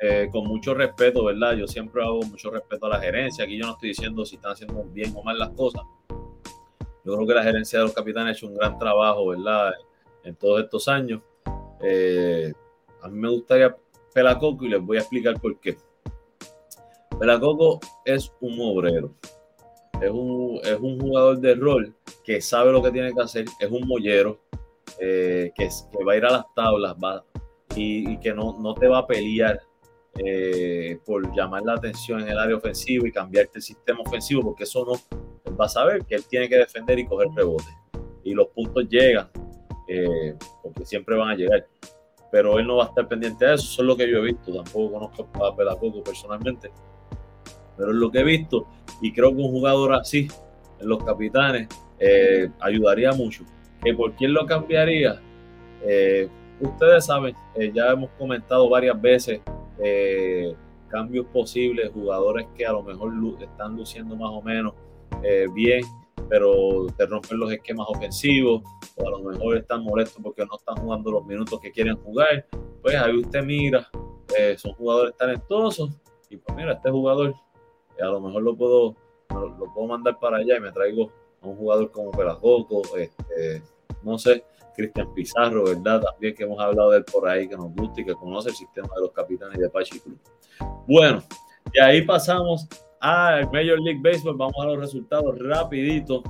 Eh, 0.00 0.28
con 0.32 0.46
mucho 0.46 0.72
respeto, 0.72 1.24
¿verdad? 1.24 1.54
Yo 1.54 1.66
siempre 1.66 2.02
hago 2.02 2.22
mucho 2.22 2.50
respeto 2.50 2.86
a 2.86 2.90
la 2.90 3.00
gerencia. 3.00 3.44
Aquí 3.44 3.58
yo 3.58 3.66
no 3.66 3.72
estoy 3.72 3.90
diciendo 3.90 4.24
si 4.24 4.36
están 4.36 4.52
haciendo 4.52 4.84
bien 4.84 5.12
o 5.14 5.22
mal 5.22 5.38
las 5.38 5.50
cosas. 5.50 5.82
Yo 7.04 7.14
creo 7.14 7.26
que 7.26 7.34
la 7.34 7.42
gerencia 7.42 7.80
de 7.80 7.86
los 7.86 7.94
capitanes 7.94 8.34
ha 8.34 8.36
hecho 8.38 8.46
un 8.46 8.54
gran 8.54 8.78
trabajo, 8.78 9.26
¿verdad? 9.28 9.72
En 10.22 10.36
todos 10.36 10.62
estos 10.62 10.86
años. 10.86 11.20
Eh, 11.82 12.52
a 13.02 13.08
mí 13.08 13.18
me 13.18 13.28
gustaría 13.28 13.76
Pelacoco 14.14 14.64
y 14.64 14.68
les 14.68 14.80
voy 14.80 14.98
a 14.98 15.00
explicar 15.00 15.40
por 15.40 15.58
qué. 15.58 15.76
Pelacoco 17.18 17.80
es 18.04 18.32
un 18.40 18.58
obrero. 18.60 19.12
Es 20.00 20.10
un, 20.10 20.60
es 20.62 20.78
un 20.78 21.00
jugador 21.00 21.40
de 21.40 21.54
rol 21.56 21.94
que 22.30 22.40
sabe 22.40 22.70
lo 22.70 22.80
que 22.80 22.92
tiene 22.92 23.12
que 23.12 23.20
hacer. 23.20 23.44
Es 23.58 23.68
un 23.68 23.88
mollero 23.88 24.38
eh, 25.00 25.50
que, 25.56 25.68
va 26.06 26.12
a 26.12 26.16
ir 26.16 26.24
a 26.24 26.30
las 26.30 26.54
tablas 26.54 26.94
va, 26.94 27.24
y, 27.74 28.18
que 28.18 28.32
no, 28.32 28.56
no 28.60 28.72
te 28.74 28.86
va 28.86 28.98
a 28.98 29.06
pelear 29.06 29.60
eh, 30.16 30.96
por 31.04 31.34
llamar 31.34 31.62
la 31.64 31.74
atención 31.74 32.20
en 32.20 32.28
el 32.28 32.38
área 32.38 32.56
ofensiva 32.56 33.08
y 33.08 33.10
cambiarte 33.10 33.58
el 33.58 33.62
sistema 33.62 34.00
ofensivo, 34.06 34.42
porque 34.42 34.62
eso 34.62 34.84
no, 34.84 35.52
va 35.56 35.64
a 35.64 35.68
saber 35.68 36.04
que 36.04 36.14
él 36.14 36.24
tiene 36.28 36.48
que 36.48 36.56
defender 36.58 37.00
y 37.00 37.06
coger 37.06 37.26
rebote. 37.34 37.76
Y 38.22 38.32
los 38.32 38.46
puntos 38.48 38.88
llegan, 38.88 39.28
eh, 39.88 40.36
porque 40.62 40.86
siempre 40.86 41.16
van 41.16 41.30
a 41.30 41.34
llegar. 41.34 41.66
Pero 42.30 42.60
él 42.60 42.66
no 42.66 42.76
va 42.76 42.84
a 42.84 42.88
estar 42.90 43.08
pendiente 43.08 43.44
de 43.44 43.54
eso, 43.54 43.64
eso 43.64 43.82
es 43.82 43.88
lo 43.88 43.96
que 43.96 44.08
yo 44.08 44.18
he 44.18 44.22
visto. 44.22 44.54
Tampoco 44.54 44.92
conozco 44.92 45.44
a 45.44 45.56
Pelacoco 45.56 46.00
personalmente, 46.04 46.70
pero 47.76 47.90
es 47.90 47.96
lo 47.96 48.08
que 48.08 48.20
he 48.20 48.24
visto. 48.24 48.68
Y 49.02 49.12
creo 49.12 49.30
que 49.30 49.42
un 49.42 49.50
jugador 49.50 49.94
así, 49.94 50.28
en 50.78 50.88
los 50.88 51.02
capitanes, 51.02 51.66
eh, 52.00 52.50
ayudaría 52.60 53.12
mucho. 53.12 53.44
¿Que 53.82 53.94
¿Por 53.94 54.12
quién 54.12 54.34
lo 54.34 54.46
cambiaría? 54.46 55.20
ustedes 56.60 57.06
saben, 57.06 57.34
ya 57.72 57.92
hemos 57.92 58.10
comentado 58.18 58.68
varias 58.68 59.00
veces 59.00 59.40
eh, 59.82 60.54
cambios 60.88 61.26
posibles, 61.26 61.90
jugadores 61.92 62.46
que 62.54 62.66
a 62.66 62.72
lo 62.72 62.82
mejor 62.82 63.12
están 63.40 63.76
luciendo 63.76 64.16
más 64.16 64.30
o 64.30 64.42
menos 64.42 64.74
eh, 65.22 65.46
bien, 65.54 65.82
pero 66.28 66.86
te 66.96 67.06
rompen 67.06 67.38
los 67.38 67.52
esquemas 67.52 67.86
ofensivos, 67.88 68.62
o 68.96 69.06
a 69.06 69.10
lo 69.10 69.20
mejor 69.20 69.56
están 69.56 69.84
molestos 69.84 70.20
porque 70.22 70.44
no 70.44 70.56
están 70.56 70.76
jugando 70.76 71.12
los 71.12 71.24
minutos 71.24 71.60
que 71.60 71.70
quieren 71.70 71.96
jugar. 71.96 72.46
Pues 72.82 72.96
ahí 72.96 73.16
usted 73.16 73.42
mira, 73.42 73.88
eh, 74.36 74.56
son 74.58 74.72
jugadores 74.74 75.16
talentosos, 75.16 75.90
y 76.28 76.36
pues 76.36 76.56
mira, 76.56 76.72
este 76.72 76.90
jugador, 76.90 77.34
a 78.00 78.06
lo 78.06 78.20
mejor 78.20 78.42
lo 78.42 78.56
puedo, 78.56 78.96
lo, 79.30 79.74
puedo 79.74 79.86
mandar 79.86 80.18
para 80.18 80.38
allá 80.38 80.56
y 80.56 80.60
me 80.60 80.72
traigo 80.72 81.10
un 81.42 81.56
jugador 81.56 81.90
como 81.90 82.10
Pelajoco, 82.10 82.82
este, 82.96 83.62
no 84.02 84.18
sé, 84.18 84.44
Cristian 84.76 85.12
Pizarro, 85.14 85.64
¿verdad? 85.64 86.02
También 86.02 86.34
que 86.34 86.44
hemos 86.44 86.60
hablado 86.60 86.90
de 86.90 86.98
él 86.98 87.04
por 87.04 87.28
ahí, 87.28 87.48
que 87.48 87.56
nos 87.56 87.74
gusta 87.74 88.00
y 88.00 88.04
que 88.04 88.14
conoce 88.14 88.50
el 88.50 88.54
sistema 88.54 88.88
de 88.94 89.02
los 89.02 89.12
capitanes 89.12 89.58
de 89.58 89.68
Pachi 89.68 90.00
Club. 90.00 90.18
Bueno, 90.86 91.22
y 91.72 91.80
ahí 91.80 92.02
pasamos 92.02 92.66
al 93.00 93.46
Major 93.46 93.80
League 93.80 94.00
Baseball. 94.02 94.36
Vamos 94.36 94.56
a 94.60 94.66
los 94.66 94.78
resultados 94.78 95.38
rapidito. 95.38 96.22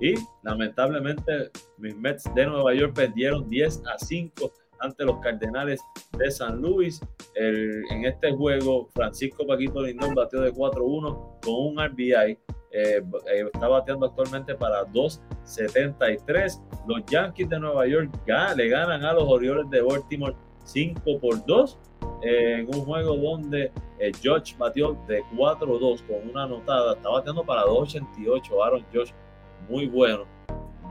Y 0.00 0.14
lamentablemente 0.42 1.50
mis 1.76 1.96
Mets 1.96 2.24
de 2.34 2.46
Nueva 2.46 2.72
York 2.74 2.94
perdieron 2.94 3.48
10 3.48 3.82
a 3.86 3.98
5 3.98 4.52
ante 4.80 5.04
los 5.04 5.18
Cardenales 5.20 5.80
de 6.16 6.30
San 6.30 6.60
Luis. 6.60 7.00
en 7.34 8.04
este 8.04 8.32
juego, 8.32 8.88
Francisco 8.94 9.46
Paquito 9.46 9.82
Lindón 9.82 10.14
batió 10.14 10.40
de 10.40 10.52
4-1 10.52 11.40
con 11.42 11.54
un 11.54 11.78
RBI. 11.78 12.38
Eh, 12.70 13.02
eh, 13.32 13.48
está 13.52 13.66
bateando 13.68 14.06
actualmente 14.06 14.54
para 14.54 14.84
2.73. 14.86 16.60
Los 16.86 17.04
Yankees 17.06 17.48
de 17.48 17.58
Nueva 17.58 17.86
York 17.86 18.10
le 18.56 18.68
ganan 18.68 19.04
a 19.04 19.12
los 19.14 19.24
Orioles 19.24 19.70
de 19.70 19.80
Baltimore 19.80 20.34
5 20.64 21.18
por 21.18 21.44
2 21.46 21.78
en 22.22 22.66
un 22.66 22.84
juego 22.84 23.16
donde 23.16 23.72
eh, 23.98 24.12
George 24.20 24.54
batió 24.58 24.98
de 25.06 25.22
4-2 25.34 26.06
con 26.06 26.28
una 26.30 26.44
anotada. 26.44 26.94
Está 26.94 27.08
bateando 27.08 27.44
para 27.44 27.62
2.88. 27.62 28.64
Aaron 28.64 28.84
George, 28.92 29.14
muy 29.68 29.86
bueno. 29.86 30.24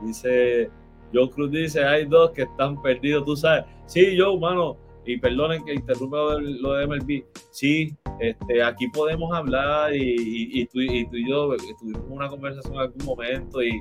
Dice 0.02 0.70
Joe 1.12 1.30
Cruz 1.30 1.50
dice, 1.50 1.84
hay 1.84 2.04
dos 2.04 2.30
que 2.32 2.42
están 2.42 2.80
perdidos, 2.82 3.24
tú 3.24 3.36
sabes. 3.36 3.64
Sí, 3.86 4.18
Joe, 4.18 4.38
mano, 4.38 4.76
y 5.04 5.16
perdonen 5.16 5.64
que 5.64 5.74
interrumpa 5.74 6.38
lo 6.38 6.74
de 6.74 6.86
MLB. 6.86 7.24
Sí, 7.50 7.94
este, 8.20 8.62
aquí 8.62 8.88
podemos 8.88 9.34
hablar 9.34 9.94
y, 9.94 10.66
tú, 10.66 10.80
y, 10.80 11.08
yo 11.26 11.56
tuvimos 11.78 12.02
una 12.08 12.28
conversación 12.28 12.74
en 12.74 12.80
algún 12.80 13.06
momento, 13.06 13.62
y, 13.62 13.80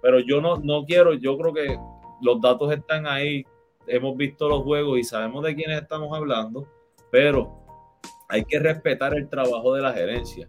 pero 0.00 0.20
yo 0.20 0.40
no, 0.40 0.56
no 0.56 0.84
quiero, 0.84 1.14
yo 1.14 1.36
creo 1.36 1.52
que 1.52 1.78
los 2.22 2.40
datos 2.40 2.72
están 2.72 3.06
ahí, 3.06 3.44
hemos 3.86 4.16
visto 4.16 4.48
los 4.48 4.62
juegos 4.62 4.98
y 4.98 5.04
sabemos 5.04 5.44
de 5.44 5.54
quiénes 5.54 5.82
estamos 5.82 6.16
hablando, 6.16 6.66
pero 7.10 7.52
hay 8.28 8.44
que 8.44 8.58
respetar 8.58 9.14
el 9.14 9.28
trabajo 9.28 9.74
de 9.74 9.82
la 9.82 9.92
gerencia. 9.92 10.48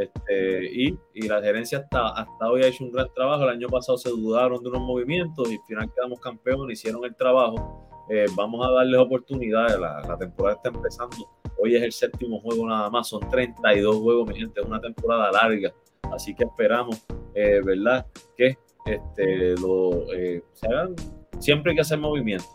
Este, 0.00 0.64
y, 0.72 1.28
la 1.28 1.42
gerencia 1.42 1.78
hasta, 1.78 2.08
hasta 2.08 2.50
hoy 2.50 2.62
ha 2.62 2.68
hecho 2.68 2.84
un 2.84 2.92
gran 2.92 3.12
trabajo. 3.14 3.44
El 3.44 3.50
año 3.50 3.68
pasado 3.68 3.98
se 3.98 4.08
dudaron 4.08 4.62
de 4.62 4.70
unos 4.70 4.82
movimientos 4.82 5.50
y 5.50 5.56
al 5.56 5.62
final 5.66 5.92
quedamos 5.94 6.20
campeones, 6.20 6.78
hicieron 6.78 7.04
el 7.04 7.14
trabajo. 7.14 7.86
Eh, 8.08 8.26
vamos 8.34 8.66
a 8.66 8.70
darles 8.70 8.98
oportunidades. 8.98 9.78
La, 9.78 10.00
la, 10.00 10.16
temporada 10.16 10.56
está 10.56 10.70
empezando. 10.70 11.16
Hoy 11.58 11.76
es 11.76 11.82
el 11.82 11.92
séptimo 11.92 12.40
juego 12.40 12.66
nada 12.66 12.88
más. 12.90 13.08
Son 13.08 13.20
32 13.28 13.96
juegos, 13.96 14.28
mi 14.28 14.36
gente. 14.36 14.60
Es 14.60 14.66
una 14.66 14.80
temporada 14.80 15.30
larga. 15.30 15.72
Así 16.12 16.34
que 16.34 16.44
esperamos, 16.44 17.04
eh, 17.34 17.60
¿verdad? 17.64 18.06
Que 18.36 18.56
este, 18.86 19.54
lo, 19.60 20.12
eh, 20.12 20.42
se 20.54 20.66
hagan. 20.66 20.96
Siempre 21.38 21.70
hay 21.70 21.76
que 21.76 21.82
hacer 21.82 21.98
movimientos. 21.98 22.50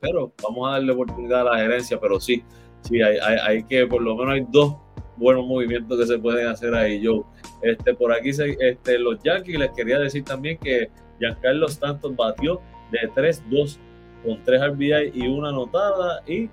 pero 0.00 0.32
vamos 0.42 0.68
a 0.68 0.72
darle 0.72 0.92
oportunidad 0.92 1.42
a 1.42 1.52
la 1.52 1.58
gerencia. 1.58 1.98
Pero 2.00 2.20
sí, 2.20 2.42
sí, 2.82 3.00
hay, 3.00 3.16
hay, 3.18 3.36
hay 3.36 3.62
que, 3.64 3.86
por 3.86 4.02
lo 4.02 4.16
menos 4.16 4.34
hay 4.34 4.46
dos 4.50 4.76
buenos 5.18 5.46
movimientos 5.46 5.98
que 5.98 6.06
se 6.06 6.18
pueden 6.18 6.46
hacer 6.46 6.74
ahí, 6.74 7.00
yo 7.00 7.24
Este, 7.62 7.94
por 7.94 8.12
aquí 8.12 8.32
se, 8.32 8.56
este, 8.60 8.98
los 8.98 9.22
Yankees 9.22 9.58
les 9.58 9.70
quería 9.72 9.98
decir 9.98 10.24
también 10.24 10.58
que 10.58 10.90
Giancarlo 11.18 11.66
Stanton 11.66 12.16
batió 12.16 12.60
de 12.90 13.10
3-2 13.14 13.78
con 14.24 14.42
3 14.44 14.72
RBI 14.72 15.12
y 15.14 15.28
una 15.28 15.50
anotada 15.50 16.22
y 16.26 16.48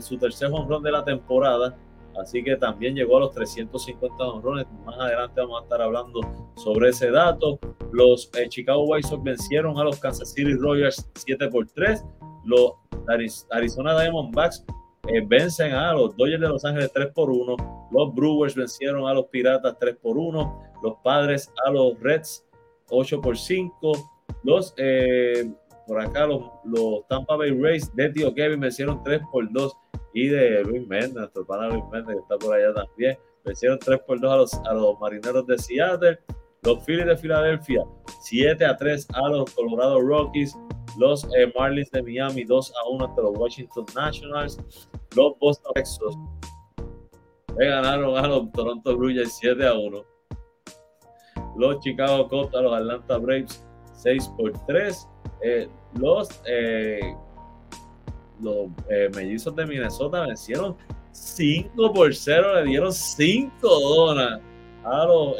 su 0.00 0.18
tercer 0.18 0.50
honrón 0.52 0.82
de 0.82 0.92
la 0.92 1.04
temporada. 1.04 1.76
Así 2.20 2.44
que 2.44 2.56
también 2.56 2.94
llegó 2.94 3.16
a 3.16 3.20
los 3.20 3.32
350 3.32 4.22
honrones. 4.22 4.66
Más 4.84 4.98
adelante 4.98 5.40
vamos 5.40 5.60
a 5.60 5.64
estar 5.64 5.80
hablando 5.80 6.20
sobre 6.56 6.90
ese 6.90 7.10
dato. 7.10 7.58
Los 7.90 8.30
eh, 8.36 8.48
Chicago 8.48 8.84
White 8.84 9.08
Sox 9.08 9.22
vencieron 9.22 9.78
a 9.78 9.84
los 9.84 9.98
Kansas 9.98 10.32
City 10.32 10.54
Royals 10.54 11.08
7 11.14 11.48
por 11.48 11.66
3. 11.68 12.04
Los 12.44 12.72
Arizona 13.50 13.98
Diamondbacks 13.98 14.64
eh, 15.08 15.20
vencen 15.26 15.72
a 15.72 15.92
los 15.92 16.16
Dodgers 16.16 16.40
de 16.40 16.48
Los 16.48 16.64
Ángeles 16.64 16.92
3 16.92 17.08
por 17.12 17.30
1, 17.30 17.88
los 17.90 18.14
Brewers 18.14 18.54
vencieron 18.54 19.08
a 19.08 19.14
los 19.14 19.26
Piratas 19.26 19.76
3 19.78 19.96
por 19.96 20.16
1, 20.16 20.62
los 20.82 20.94
Padres 21.02 21.52
a 21.66 21.70
los 21.70 21.98
Reds 22.00 22.46
8 22.88 23.20
por 23.20 23.36
5, 23.36 23.92
los 24.44 24.74
eh, 24.76 25.50
por 25.86 26.00
acá 26.00 26.26
los, 26.26 26.44
los, 26.64 27.06
Tampa 27.08 27.36
Bay 27.36 27.50
Rays 27.50 27.94
de 27.96 28.10
Tío 28.10 28.32
Kevin 28.32 28.60
vencieron 28.60 29.02
3 29.02 29.22
por 29.32 29.50
2 29.52 29.76
y 30.14 30.28
de 30.28 30.62
Luis 30.62 30.86
Méndez, 30.86 31.14
nuestro 31.14 31.44
pana 31.44 31.68
Luis 31.68 31.84
Méndez 31.90 32.14
que 32.14 32.22
está 32.22 32.38
por 32.38 32.54
allá 32.54 32.72
también, 32.72 33.18
vencieron 33.44 33.78
3 33.80 34.00
por 34.06 34.20
2 34.20 34.32
a 34.32 34.36
los, 34.36 34.54
a 34.54 34.74
los 34.74 35.00
Marineros 35.00 35.46
de 35.48 35.58
Seattle, 35.58 36.18
los 36.62 36.84
Phillies 36.84 37.06
de 37.06 37.16
Filadelfia 37.16 37.84
7 38.20 38.64
a 38.64 38.76
3 38.76 39.08
a 39.14 39.28
los 39.30 39.50
Colorado 39.50 40.00
Rockies, 40.00 40.56
los 40.98 41.24
eh, 41.36 41.52
Marlins 41.58 41.90
de 41.90 42.02
Miami 42.02 42.44
2 42.44 42.72
a 42.76 42.88
1 42.88 43.04
ante 43.04 43.22
los 43.22 43.36
Washington 43.36 43.86
Nationals, 43.94 44.58
los 45.16 45.38
Boston 45.38 45.72
Red 45.74 45.84
le 47.58 47.68
ganaron 47.68 48.16
a 48.16 48.26
los 48.26 48.50
Toronto 48.52 48.96
Blue 48.96 49.14
Jays 49.14 49.36
7 49.40 49.66
a 49.66 49.74
1, 49.74 50.04
los 51.56 51.80
Chicago 51.80 52.28
Cubs 52.28 52.54
a 52.54 52.62
los 52.62 52.74
Atlanta 52.74 53.18
Braves 53.18 53.64
6 53.94 54.28
por 54.36 54.52
3, 54.66 55.08
eh, 55.42 55.68
los, 55.98 56.28
eh, 56.46 57.14
los 58.40 58.68
mellizos 59.14 59.54
de 59.54 59.66
Minnesota 59.66 60.26
vencieron 60.26 60.76
5 61.12 61.92
por 61.92 62.14
0, 62.14 62.54
le 62.56 62.64
dieron 62.64 62.92
5 62.92 63.52
donas 63.62 64.40
a 64.84 65.04
los 65.04 65.36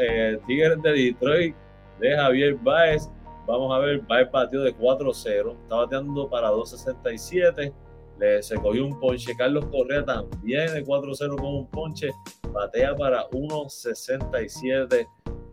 Tigres 0.47 0.81
de 0.83 0.93
Detroit 0.93 1.57
de 1.99 2.17
Javier 2.17 2.55
Baez 2.57 3.09
Vamos 3.47 3.75
a 3.75 3.79
ver, 3.79 4.01
va 4.11 4.21
el 4.21 4.31
partido 4.31 4.63
de 4.63 4.77
4-0. 4.77 5.63
Está 5.63 5.77
bateando 5.77 6.29
para 6.29 6.51
2.67. 6.51 7.73
Le, 8.19 8.43
se 8.43 8.57
cogió 8.57 8.87
un 8.87 8.99
ponche. 9.01 9.35
Carlos 9.37 9.67
Correa 9.67 10.05
también 10.05 10.73
de 10.73 10.85
4-0 10.85 11.37
con 11.37 11.55
un 11.55 11.67
ponche. 11.69 12.11
Batea 12.53 12.95
para 12.95 13.29
1.67. 13.31 15.09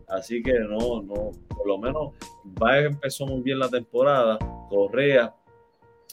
Así 0.06 0.42
que 0.42 0.58
no, 0.58 1.02
no, 1.02 1.30
por 1.48 1.66
lo 1.66 1.78
menos 1.78 2.14
Baez 2.42 2.86
empezó 2.86 3.26
muy 3.26 3.42
bien 3.42 3.58
la 3.58 3.68
temporada. 3.68 4.38
Correa 4.68 5.34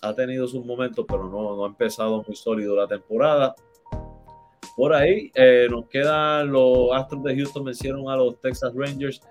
ha 0.02 0.14
tenido 0.14 0.48
sus 0.48 0.64
momentos, 0.66 1.06
pero 1.08 1.24
no, 1.28 1.56
no 1.56 1.66
ha 1.66 1.68
empezado 1.68 2.24
muy 2.26 2.36
sólido 2.36 2.76
la 2.76 2.88
temporada. 2.88 3.56
Por 4.76 4.94
ahí 4.94 5.32
eh, 5.34 5.68
nos 5.72 5.88
quedan 5.88 6.52
los 6.52 6.92
Astros 6.94 7.24
de 7.24 7.36
Houston 7.36 7.64
vencieron 7.66 8.10
a 8.10 8.16
los 8.16 8.40
Texas 8.40 8.72
Rangers 8.76 9.22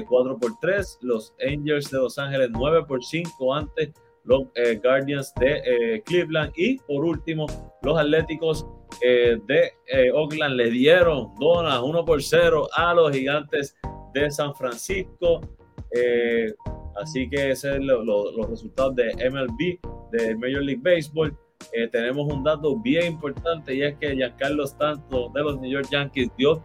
4 0.00 0.32
eh, 0.32 0.36
por 0.40 0.58
3, 0.60 0.98
los 1.02 1.34
Angels 1.46 1.90
de 1.90 1.98
Los 1.98 2.18
Ángeles 2.18 2.50
9 2.52 2.84
por 2.86 3.04
5 3.04 3.54
antes 3.54 3.90
los 4.24 4.44
eh, 4.54 4.78
Guardians 4.82 5.34
de 5.34 5.62
eh, 5.66 6.02
Cleveland 6.02 6.52
y 6.56 6.78
por 6.78 7.04
último 7.04 7.46
los 7.82 7.98
Atléticos 7.98 8.66
de 9.00 9.72
Oakland 10.14 10.54
le 10.54 10.70
dieron 10.70 11.34
donas 11.40 11.80
1 11.82 12.04
por 12.04 12.22
0 12.22 12.68
a 12.76 12.94
los 12.94 13.10
Gigantes 13.10 13.74
de 14.14 14.30
San 14.30 14.54
Francisco. 14.54 15.40
así 17.00 17.28
que 17.28 17.50
esos 17.50 17.72
son 17.72 17.86
los 17.86 18.48
resultados 18.48 18.94
de 18.94 19.12
MLB, 19.28 19.80
de 20.12 20.36
Major 20.36 20.62
League 20.62 20.82
Baseball. 20.84 21.36
tenemos 21.90 22.32
un 22.32 22.44
dato 22.44 22.76
bien 22.76 23.14
importante 23.14 23.74
y 23.74 23.82
es 23.82 23.96
que 23.96 24.14
Giancarlo 24.14 24.64
Stanton 24.64 25.32
de 25.32 25.40
los 25.40 25.58
New 25.58 25.70
York 25.70 25.88
Yankees 25.90 26.30
dio, 26.36 26.62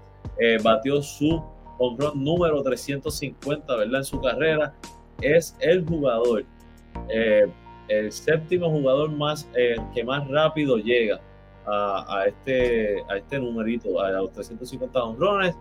batió 0.64 1.02
su 1.02 1.42
run 1.80 2.24
número 2.24 2.62
350, 2.64 3.76
¿verdad? 3.76 4.00
En 4.00 4.06
su 4.06 4.20
carrera, 4.22 4.74
es 5.22 5.56
el 5.60 5.86
jugador, 5.86 6.46
eh, 7.10 7.48
el 7.88 8.12
séptimo 8.12 8.70
jugador 8.70 9.12
más 9.12 9.50
eh, 9.56 9.76
que 9.94 10.04
más 10.04 10.28
rápido 10.28 10.78
llega 10.78 11.22
a, 11.66 12.24
este, 12.28 13.04
a 13.10 13.18
este 13.18 13.40
numerito, 13.40 14.00
a 14.00 14.12
los 14.12 14.32
350 14.32 15.04
honrones. 15.04 15.56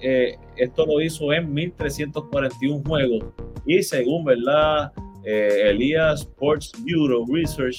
Eh, 0.00 0.36
esto 0.56 0.84
lo 0.84 1.00
hizo 1.00 1.32
en 1.32 1.52
1341 1.54 2.82
juegos 2.84 3.24
y 3.64 3.82
según, 3.82 4.24
¿verdad? 4.24 4.92
Elías 5.24 6.22
Sports 6.22 6.72
Bureau 6.80 7.24
Research 7.32 7.78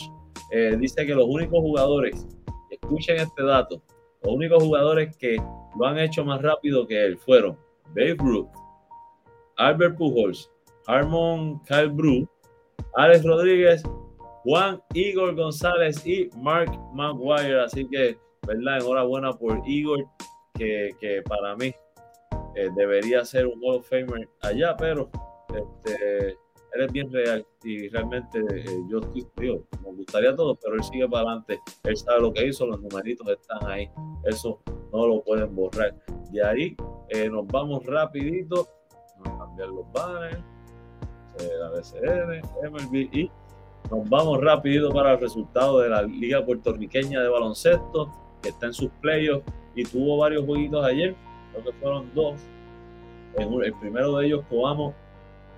dice 0.79 1.05
que 1.05 1.13
los 1.13 1.25
únicos 1.27 1.59
jugadores, 1.59 2.25
escuchen 2.69 3.17
este 3.17 3.43
dato, 3.43 3.83
los 4.23 4.35
únicos 4.35 4.63
jugadores 4.63 5.17
que 5.17 5.35
lo 5.77 5.85
han 5.85 5.97
hecho 5.99 6.23
más 6.23 6.41
rápido 6.41 6.87
que 6.87 7.05
él 7.05 7.17
fueron 7.17 7.57
Babe 7.89 8.15
Ruth, 8.17 8.49
Albert 9.57 9.97
Pujols, 9.97 10.49
Harmon 10.87 11.59
Calbru, 11.59 12.27
Alex 12.95 13.23
Rodríguez, 13.23 13.83
Juan 14.43 14.81
Igor 14.93 15.35
González 15.35 16.05
y 16.05 16.29
Mark 16.37 16.71
Maguire. 16.93 17.61
Así 17.61 17.87
que, 17.87 18.17
¿verdad? 18.45 18.77
Enhorabuena 18.77 19.33
por 19.33 19.61
Igor, 19.65 20.05
que, 20.53 20.91
que 20.99 21.21
para 21.23 21.55
mí 21.55 21.73
eh, 22.55 22.69
debería 22.75 23.23
ser 23.25 23.47
un 23.47 23.59
Hall 23.63 23.77
of 23.77 23.89
Famer 23.89 24.29
allá, 24.41 24.75
pero 24.77 25.09
este, 25.49 26.37
él 26.73 26.81
es 26.81 26.91
bien 26.91 27.11
real 27.11 27.45
y 27.63 27.87
realmente 27.89 28.39
eh, 28.39 28.79
yo 28.89 28.99
estoy, 28.99 29.27
digo, 29.37 29.63
me 29.83 29.91
gustaría 29.91 30.35
todo, 30.35 30.55
pero 30.55 30.75
él 30.75 30.83
sigue 30.83 31.07
para 31.07 31.27
adelante, 31.27 31.59
él 31.83 31.97
sabe 31.97 32.21
lo 32.21 32.33
que 32.33 32.47
hizo, 32.47 32.65
los 32.65 32.81
numeritos 32.81 33.27
están 33.27 33.65
ahí, 33.67 33.89
eso 34.25 34.59
no 34.91 35.07
lo 35.07 35.23
pueden 35.23 35.55
borrar. 35.55 35.95
De 36.31 36.43
ahí 36.43 36.75
eh, 37.09 37.29
nos 37.29 37.45
vamos 37.47 37.85
rapidito, 37.85 38.67
vamos 39.19 39.41
a 39.41 39.45
cambiar 39.45 39.69
los 39.69 39.91
banners, 39.91 40.43
la 41.59 41.69
BCN, 41.69 42.41
MLB 42.71 43.15
y 43.15 43.31
nos 43.91 44.09
vamos 44.09 44.41
rapidito 44.41 44.91
para 44.91 45.13
el 45.13 45.19
resultado 45.19 45.79
de 45.79 45.89
la 45.89 46.01
Liga 46.03 46.43
Puertorriqueña 46.43 47.21
de 47.21 47.29
Baloncesto, 47.29 48.11
que 48.41 48.49
está 48.49 48.67
en 48.67 48.73
sus 48.73 48.89
playoffs 49.01 49.45
y 49.75 49.83
tuvo 49.83 50.17
varios 50.17 50.45
jueguitos 50.45 50.83
ayer, 50.85 51.15
creo 51.51 51.63
que 51.65 51.73
fueron 51.73 52.11
dos. 52.15 52.41
el 53.37 53.73
primero 53.79 54.17
de 54.17 54.27
ellos, 54.27 54.43
Coamo 54.49 54.93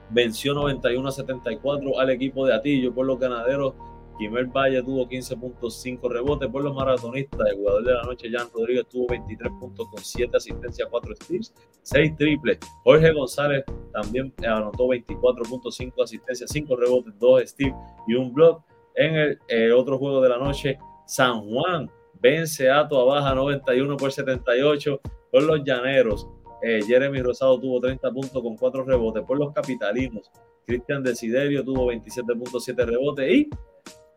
venció 0.10 0.54
91 0.54 1.08
a 1.08 1.12
74 1.12 2.00
al 2.00 2.10
equipo 2.10 2.46
de 2.46 2.54
Atillo 2.54 2.94
por 2.94 3.06
los 3.06 3.20
ganaderos. 3.20 3.74
Quimer 4.18 4.46
Valle 4.46 4.82
tuvo 4.82 5.10
15.5 5.10 6.10
rebotes 6.10 6.50
por 6.50 6.64
los 6.64 6.74
maratonistas. 6.74 7.50
El 7.50 7.56
jugador 7.58 7.84
de 7.84 7.94
la 7.94 8.04
noche, 8.04 8.30
Jan 8.32 8.48
Rodríguez, 8.54 8.88
tuvo 8.88 9.08
23 9.08 9.52
puntos 9.60 9.90
con 9.90 10.02
7 10.02 10.38
asistencias, 10.38 10.88
4 10.90 11.16
steals, 11.16 11.54
6 11.82 12.16
triples. 12.16 12.60
Jorge 12.84 13.12
González 13.12 13.66
también 13.92 14.34
anotó 14.48 14.88
24.5 14.88 16.04
asistencias, 16.04 16.50
5 16.50 16.76
rebotes, 16.78 17.14
2 17.20 17.42
steals 17.46 17.76
y 18.08 18.16
un 18.16 18.34
block. 18.34 18.64
En 18.96 19.38
el 19.50 19.74
otro 19.74 19.98
juego 19.98 20.22
de 20.22 20.30
la 20.30 20.38
noche, 20.38 20.78
San 21.06 21.42
Juan 21.50 21.92
vence 22.22 22.70
a 22.70 22.88
Toa 22.88 23.04
Baja 23.04 23.36
91 23.36 23.98
por 23.98 24.12
78 24.12 25.02
por 25.30 25.44
los 25.44 25.62
Llaneros. 25.66 26.28
Eh, 26.68 26.82
Jeremy 26.82 27.22
Rosado 27.22 27.60
tuvo 27.60 27.80
30 27.80 28.10
puntos 28.10 28.42
con 28.42 28.58
4 28.58 28.86
rebotes. 28.86 29.24
Por 29.24 29.38
los 29.38 29.54
capitalinos, 29.54 30.32
Cristian 30.66 31.04
Desiderio 31.04 31.64
tuvo 31.64 31.92
27.7 31.92 32.86
rebotes. 32.88 33.32
Y 33.32 33.50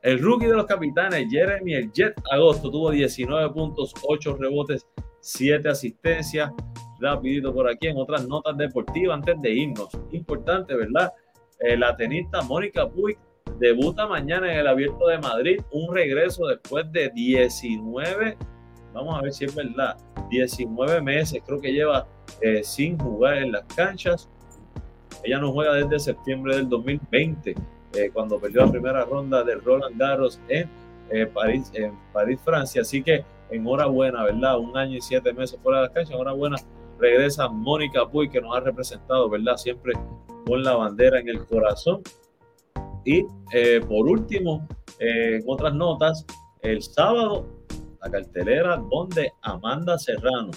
el 0.01 0.19
rookie 0.19 0.47
de 0.47 0.55
los 0.55 0.65
capitanes, 0.65 1.27
Jeremy 1.31 1.75
el 1.75 1.93
Jet 1.93 2.15
Agosto, 2.31 2.71
tuvo 2.71 2.91
19 2.91 3.51
puntos, 3.51 3.93
8 4.03 4.37
rebotes, 4.37 4.87
7 5.21 5.69
asistencias. 5.69 6.51
Rapidito 6.99 7.53
por 7.53 7.69
aquí 7.69 7.89
en 7.89 7.99
otras 7.99 8.27
notas 8.27 8.57
deportivas 8.57 9.17
antes 9.17 9.39
de 9.43 9.51
irnos. 9.51 9.91
Importante, 10.13 10.75
¿verdad? 10.75 11.13
Eh, 11.61 11.77
la 11.77 11.95
tenista 11.97 12.41
Mónica 12.41 12.89
Puig 12.89 13.19
debuta 13.59 14.07
mañana 14.07 14.51
en 14.51 14.61
el 14.61 14.69
Abierto 14.69 15.07
de 15.09 15.19
Madrid. 15.19 15.61
Un 15.71 15.95
regreso 15.95 16.47
después 16.47 16.91
de 16.93 17.11
19, 17.11 18.39
vamos 18.99 19.19
a 19.19 19.23
ver 19.23 19.33
si 19.33 19.45
es 19.45 19.55
verdad, 19.55 19.97
19 20.31 21.01
meses 21.01 21.43
creo 21.47 21.61
que 21.61 21.73
lleva 21.73 22.07
eh, 22.41 22.63
sin 22.63 22.99
jugar 22.99 23.39
en 23.39 23.53
las 23.53 23.65
canchas. 23.75 24.29
Ella 25.25 25.39
no 25.39 25.53
juega 25.53 25.75
desde 25.75 25.99
septiembre 25.99 26.57
del 26.57 26.69
2020, 26.69 27.55
eh, 27.95 28.11
cuando 28.13 28.39
perdió 28.39 28.65
la 28.65 28.71
primera 28.71 29.05
ronda 29.05 29.43
de 29.43 29.57
Roland 29.57 29.99
Garros 29.99 30.41
en, 30.49 30.69
París, 31.33 31.71
en 31.75 31.93
París, 32.13 32.39
Francia. 32.45 32.83
Así 32.83 33.03
que 33.03 33.25
enhorabuena, 33.51 34.25
¿verdad? 34.25 34.59
Un 34.59 34.77
año 34.77 34.97
y 34.97 35.01
siete 35.01 35.33
meses 35.33 35.59
fuera 35.63 35.79
de 35.79 35.85
las 35.87 35.95
canchas. 35.95 36.15
Enhorabuena. 36.15 36.57
Regresa 36.99 37.49
Mónica 37.49 38.09
Puy, 38.09 38.29
que 38.29 38.41
nos 38.41 38.57
ha 38.57 38.61
representado, 38.61 39.29
¿verdad? 39.29 39.57
Siempre 39.57 39.93
con 40.47 40.63
la 40.63 40.75
bandera 40.75 41.21
en 41.21 41.29
el 41.29 41.47
corazón. 41.47 42.03
Y 43.05 43.25
eh, 43.53 43.81
por 43.87 44.07
último, 44.09 44.67
eh, 44.99 45.37
en 45.37 45.45
otras 45.47 45.75
notas, 45.75 46.27
el 46.63 46.83
sábado, 46.83 47.47
la 48.03 48.11
cartelera 48.11 48.77
donde 48.77 49.33
Amanda 49.43 49.99
Serrano 49.99 50.51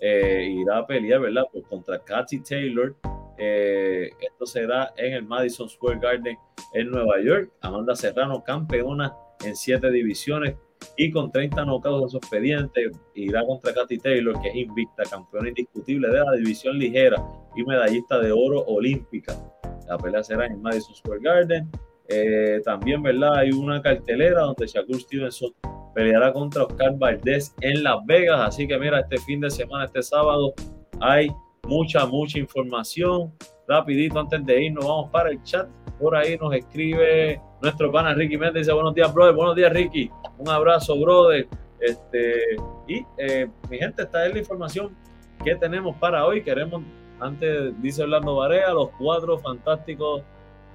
eh, 0.00 0.48
irá 0.50 0.78
a 0.78 0.86
pelear, 0.86 1.20
¿verdad? 1.20 1.44
Pues 1.52 1.64
contra 1.66 1.98
Katy 1.98 2.40
Taylor. 2.40 2.94
esto 3.36 4.46
será 4.46 4.92
en 4.96 5.14
el 5.14 5.24
Madison 5.24 5.68
Square 5.68 5.98
Garden 6.00 6.36
en 6.74 6.90
Nueva 6.90 7.20
York. 7.22 7.50
Amanda 7.60 7.94
Serrano, 7.94 8.42
campeona 8.44 9.14
en 9.44 9.56
siete 9.56 9.90
divisiones 9.90 10.56
y 10.96 11.10
con 11.10 11.30
30 11.30 11.64
knockouts 11.64 12.02
en 12.02 12.08
su 12.08 12.16
expediente, 12.18 12.90
irá 13.14 13.44
contra 13.44 13.72
Katy 13.72 13.98
Taylor, 13.98 14.40
que 14.40 14.48
es 14.48 14.56
invicta, 14.56 15.02
campeona 15.04 15.48
indiscutible 15.48 16.08
de 16.08 16.18
la 16.18 16.32
división 16.32 16.78
ligera 16.78 17.22
y 17.56 17.62
medallista 17.64 18.18
de 18.18 18.32
oro 18.32 18.60
olímpica. 18.66 19.34
La 19.88 19.98
pelea 19.98 20.22
será 20.22 20.46
en 20.46 20.60
Madison 20.60 20.94
Square 20.94 21.20
Garden. 21.22 21.70
Eh, 22.08 22.60
también, 22.64 23.02
¿verdad? 23.02 23.38
Hay 23.38 23.50
una 23.50 23.80
cartelera 23.80 24.42
donde 24.42 24.66
Shakur 24.66 25.00
Stevenson 25.00 25.52
peleará 25.94 26.32
contra 26.32 26.64
Oscar 26.64 26.96
Valdés 26.96 27.54
en 27.60 27.82
Las 27.82 28.04
Vegas. 28.06 28.40
Así 28.40 28.66
que 28.66 28.78
mira, 28.78 29.00
este 29.00 29.18
fin 29.18 29.40
de 29.40 29.50
semana, 29.50 29.84
este 29.84 30.02
sábado, 30.02 30.52
hay 31.00 31.28
mucha, 31.66 32.06
mucha 32.06 32.38
información. 32.38 33.32
Rapidito, 33.68 34.18
antes 34.18 34.44
de 34.44 34.64
irnos, 34.64 34.84
vamos 34.84 35.10
para 35.10 35.30
el 35.30 35.42
chat. 35.42 35.68
Por 35.98 36.16
ahí 36.16 36.36
nos 36.38 36.54
escribe 36.54 37.40
nuestro 37.62 37.92
pana 37.92 38.14
Ricky 38.14 38.36
Méndez. 38.36 38.62
Dice, 38.66 38.72
buenos 38.72 38.94
días, 38.94 39.12
brother. 39.12 39.34
Buenos 39.34 39.56
días, 39.56 39.72
Ricky. 39.72 40.10
Un 40.38 40.48
abrazo, 40.48 40.98
brother. 40.98 41.46
Este, 41.80 42.56
y 42.86 43.04
eh, 43.18 43.48
mi 43.70 43.78
gente, 43.78 44.02
esta 44.02 44.26
es 44.26 44.32
la 44.32 44.38
información 44.38 44.96
que 45.44 45.54
tenemos 45.56 45.96
para 45.96 46.26
hoy. 46.26 46.42
Queremos, 46.42 46.82
antes 47.20 47.80
dice 47.80 48.02
Orlando 48.02 48.36
Varea, 48.36 48.72
los 48.72 48.90
cuatro 48.98 49.38
fantásticos 49.38 50.22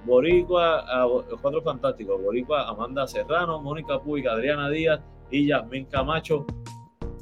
Boricua, 0.06 0.84
los 1.28 1.40
cuatro 1.40 1.60
fantásticos, 1.62 2.22
Boricua, 2.22 2.68
Amanda 2.68 3.06
Serrano, 3.08 3.60
Mónica 3.60 4.00
Puig, 4.00 4.26
Adriana 4.28 4.70
Díaz 4.70 5.00
y 5.30 5.48
Yasmin 5.48 5.86
Camacho. 5.86 6.46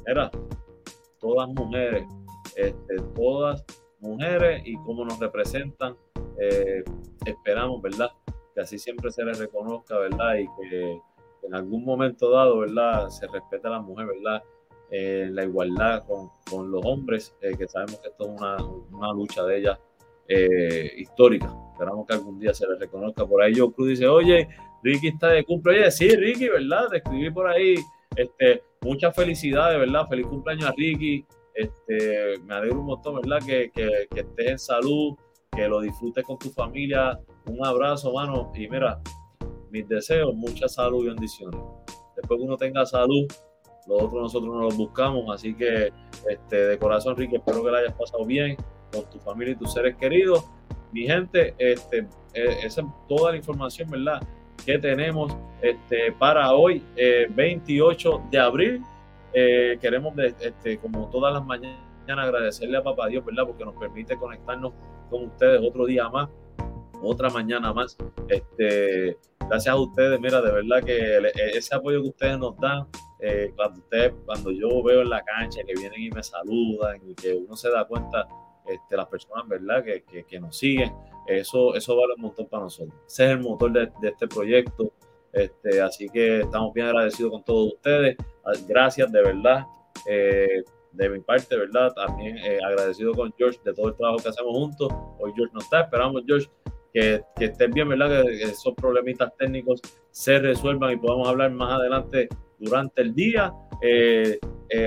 Era 0.05 0.29
todas 1.19 1.49
mujeres, 1.49 2.05
este, 2.55 2.95
todas 3.15 3.65
mujeres 3.99 4.61
y 4.65 4.75
cómo 4.75 5.03
nos 5.03 5.19
representan. 5.19 5.97
Eh, 6.39 6.83
esperamos, 7.25 7.81
¿verdad? 7.81 8.11
Que 8.53 8.61
así 8.61 8.77
siempre 8.77 9.11
se 9.11 9.25
les 9.25 9.39
reconozca, 9.39 9.97
¿verdad? 9.97 10.35
Y 10.35 10.47
que 10.61 11.01
en 11.41 11.55
algún 11.55 11.83
momento 11.83 12.29
dado, 12.29 12.59
¿verdad? 12.59 13.09
Se 13.09 13.25
respete 13.27 13.67
a 13.67 13.71
la 13.71 13.81
mujer, 13.81 14.05
¿verdad? 14.05 14.43
Eh, 14.91 15.27
la 15.31 15.43
igualdad 15.43 16.05
con, 16.05 16.29
con 16.47 16.69
los 16.69 16.85
hombres, 16.85 17.35
eh, 17.41 17.57
que 17.57 17.67
sabemos 17.67 17.99
que 18.01 18.09
esto 18.09 18.25
es 18.25 18.39
una, 18.39 18.57
una 18.91 19.11
lucha 19.11 19.43
de 19.43 19.57
ellas 19.57 19.79
eh, 20.27 20.91
histórica. 20.97 21.53
Esperamos 21.73 22.07
que 22.07 22.13
algún 22.13 22.39
día 22.39 22.53
se 22.53 22.67
les 22.67 22.79
reconozca. 22.79 23.25
Por 23.25 23.41
ahí 23.41 23.53
yo 23.53 23.71
Cruz 23.71 23.89
dice, 23.89 24.07
oye, 24.07 24.47
Ricky 24.81 25.09
está 25.09 25.29
de 25.29 25.43
cumpleaños. 25.43 25.81
Oye, 25.81 25.91
sí, 25.91 26.15
Ricky, 26.15 26.49
¿verdad? 26.49 26.87
Te 26.89 26.97
escribí 26.97 27.29
por 27.31 27.47
ahí. 27.47 27.75
Este, 28.15 28.63
muchas 28.81 29.15
felicidades, 29.15 29.79
¿verdad? 29.79 30.07
Feliz 30.07 30.25
cumpleaños 30.27 30.65
a 30.65 30.73
Ricky. 30.75 31.25
Este, 31.53 32.39
me 32.43 32.55
alegro 32.55 32.79
un 32.79 32.85
montón, 32.85 33.21
¿verdad? 33.21 33.39
Que, 33.45 33.71
que, 33.71 34.07
que 34.09 34.21
estés 34.21 34.47
en 34.47 34.59
salud, 34.59 35.15
que 35.51 35.67
lo 35.67 35.81
disfrutes 35.81 36.23
con 36.23 36.37
tu 36.37 36.49
familia. 36.49 37.19
Un 37.47 37.65
abrazo, 37.65 38.13
mano. 38.13 38.51
Y 38.55 38.67
mira, 38.69 39.01
mis 39.69 39.87
deseos, 39.87 40.33
mucha 40.33 40.67
salud 40.67 41.03
y 41.03 41.07
bendiciones. 41.07 41.59
Después 42.15 42.39
que 42.39 42.45
uno 42.45 42.55
tenga 42.55 42.85
salud, 42.85 43.27
los 43.87 44.01
otros 44.01 44.21
nosotros 44.21 44.53
no 44.53 44.61
los 44.61 44.77
buscamos. 44.77 45.25
Así 45.33 45.53
que, 45.55 45.91
este, 46.29 46.55
de 46.67 46.79
corazón, 46.79 47.17
Ricky, 47.17 47.35
espero 47.35 47.63
que 47.63 47.71
la 47.71 47.79
hayas 47.79 47.93
pasado 47.93 48.25
bien 48.25 48.55
con 48.95 49.09
tu 49.09 49.19
familia 49.19 49.53
y 49.53 49.55
tus 49.57 49.73
seres 49.73 49.95
queridos. 49.95 50.45
Mi 50.91 51.05
gente, 51.05 51.53
este, 51.57 52.07
eh, 52.33 52.57
esa 52.63 52.81
es 52.81 52.87
toda 53.07 53.31
la 53.31 53.37
información, 53.37 53.89
¿verdad? 53.89 54.21
Que 54.65 54.77
tenemos 54.77 55.35
este, 55.61 56.11
para 56.13 56.53
hoy, 56.53 56.81
28 57.29 58.15
eh, 58.15 58.21
de 58.31 58.39
abril. 58.39 58.81
Eh, 59.33 59.77
queremos, 59.81 60.13
este, 60.17 60.77
como 60.77 61.09
todas 61.09 61.33
las 61.33 61.45
mañanas, 61.45 61.77
agradecerle 62.07 62.77
a 62.77 62.83
Papá 62.83 63.07
Dios, 63.07 63.25
¿verdad? 63.25 63.45
Porque 63.45 63.65
nos 63.65 63.75
permite 63.75 64.15
conectarnos 64.15 64.73
con 65.09 65.25
ustedes 65.25 65.61
otro 65.61 65.85
día 65.85 66.07
más, 66.09 66.29
otra 67.01 67.29
mañana 67.29 67.73
más. 67.73 67.97
Este, 68.29 69.17
gracias 69.39 69.73
a 69.73 69.77
ustedes, 69.77 70.19
mira, 70.19 70.41
de 70.41 70.51
verdad 70.51 70.83
que 70.83 71.31
ese 71.57 71.75
apoyo 71.75 72.01
que 72.01 72.09
ustedes 72.09 72.37
nos 72.37 72.57
dan, 72.57 72.87
cuando 73.55 73.79
ustedes, 73.79 74.13
cuando 74.25 74.51
yo 74.51 74.83
veo 74.83 75.01
en 75.01 75.09
la 75.09 75.23
cancha 75.23 75.61
que 75.63 75.73
vienen 75.73 76.01
y 76.01 76.09
me 76.11 76.21
saludan 76.21 77.01
y 77.09 77.15
que 77.15 77.33
uno 77.33 77.55
se 77.55 77.69
da 77.69 77.85
cuenta 77.85 78.27
este, 78.67 78.97
las 78.97 79.07
personas, 79.07 79.47
¿verdad? 79.47 79.83
Que, 79.83 80.23
que, 80.23 80.39
nos 80.39 80.57
siguen. 80.57 80.93
Eso, 81.27 81.75
eso 81.75 81.95
vale 81.95 82.13
un 82.15 82.21
montón 82.21 82.47
para 82.47 82.63
nosotros. 82.63 82.95
Ese 83.07 83.25
es 83.25 83.31
el 83.31 83.39
motor 83.39 83.71
de, 83.71 83.91
de 84.01 84.09
este 84.09 84.27
proyecto. 84.27 84.91
Este, 85.35 85.81
así 85.81 86.07
que 86.07 86.39
estamos 86.41 86.73
bien 86.73 86.87
agradecidos 86.87 87.31
con 87.31 87.43
todos 87.43 87.73
ustedes. 87.73 88.15
Ah, 88.45 88.53
gracias, 88.67 89.11
de 89.11 89.21
verdad. 89.21 89.65
Eh, 90.07 90.63
de 90.93 91.09
mi 91.09 91.19
parte, 91.19 91.57
¿verdad? 91.57 91.93
También 91.93 92.37
eh, 92.37 92.57
agradecido 92.65 93.13
con 93.13 93.33
George 93.37 93.59
de 93.65 93.73
todo 93.73 93.89
el 93.89 93.95
trabajo 93.95 94.23
que 94.23 94.29
hacemos 94.29 94.53
juntos. 94.53 94.87
Hoy 95.19 95.33
George 95.35 95.53
no 95.53 95.59
está. 95.59 95.81
Esperamos, 95.81 96.23
George, 96.25 96.47
que, 96.93 97.21
que 97.35 97.45
estén 97.45 97.71
bien, 97.71 97.89
¿verdad? 97.89 98.23
Que, 98.23 98.43
esos 98.43 98.73
problemitas 98.75 99.35
técnicos 99.37 99.81
se 100.09 100.39
resuelvan 100.39 100.93
y 100.93 100.97
podamos 100.97 101.27
hablar 101.27 101.51
más 101.51 101.73
adelante 101.79 102.29
durante 102.57 103.01
el 103.01 103.13
día. 103.13 103.53
Eh, 103.81 104.39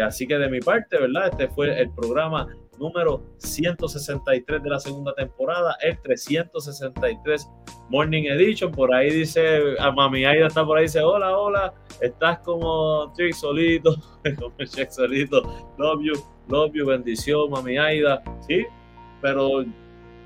así 0.02 0.26
que 0.26 0.38
de 0.38 0.48
mi 0.48 0.60
parte, 0.60 0.98
¿verdad? 0.98 1.28
Este 1.28 1.48
fue 1.48 1.78
el 1.78 1.90
programa 1.90 2.48
número 2.78 3.22
163 3.38 4.62
de 4.62 4.70
la 4.70 4.78
segunda 4.78 5.12
temporada, 5.14 5.76
el 5.82 6.00
363 6.00 7.48
Morning 7.90 8.24
Edition. 8.24 8.72
Por 8.72 8.94
ahí 8.94 9.10
dice, 9.10 9.60
a 9.78 9.90
Mami 9.90 10.24
Aida 10.24 10.46
está 10.46 10.64
por 10.64 10.78
ahí, 10.78 10.84
dice, 10.84 11.00
hola, 11.00 11.36
hola, 11.36 11.74
estás 12.00 12.38
como 12.40 13.12
Trick 13.14 13.34
solito, 13.34 13.96
como 14.38 14.52
solito, 14.88 15.42
love 15.78 16.02
you, 16.02 16.14
love 16.48 16.72
you, 16.72 16.86
bendición, 16.86 17.50
Mami 17.50 17.78
Aida, 17.78 18.22
sí, 18.46 18.64
pero 19.20 19.64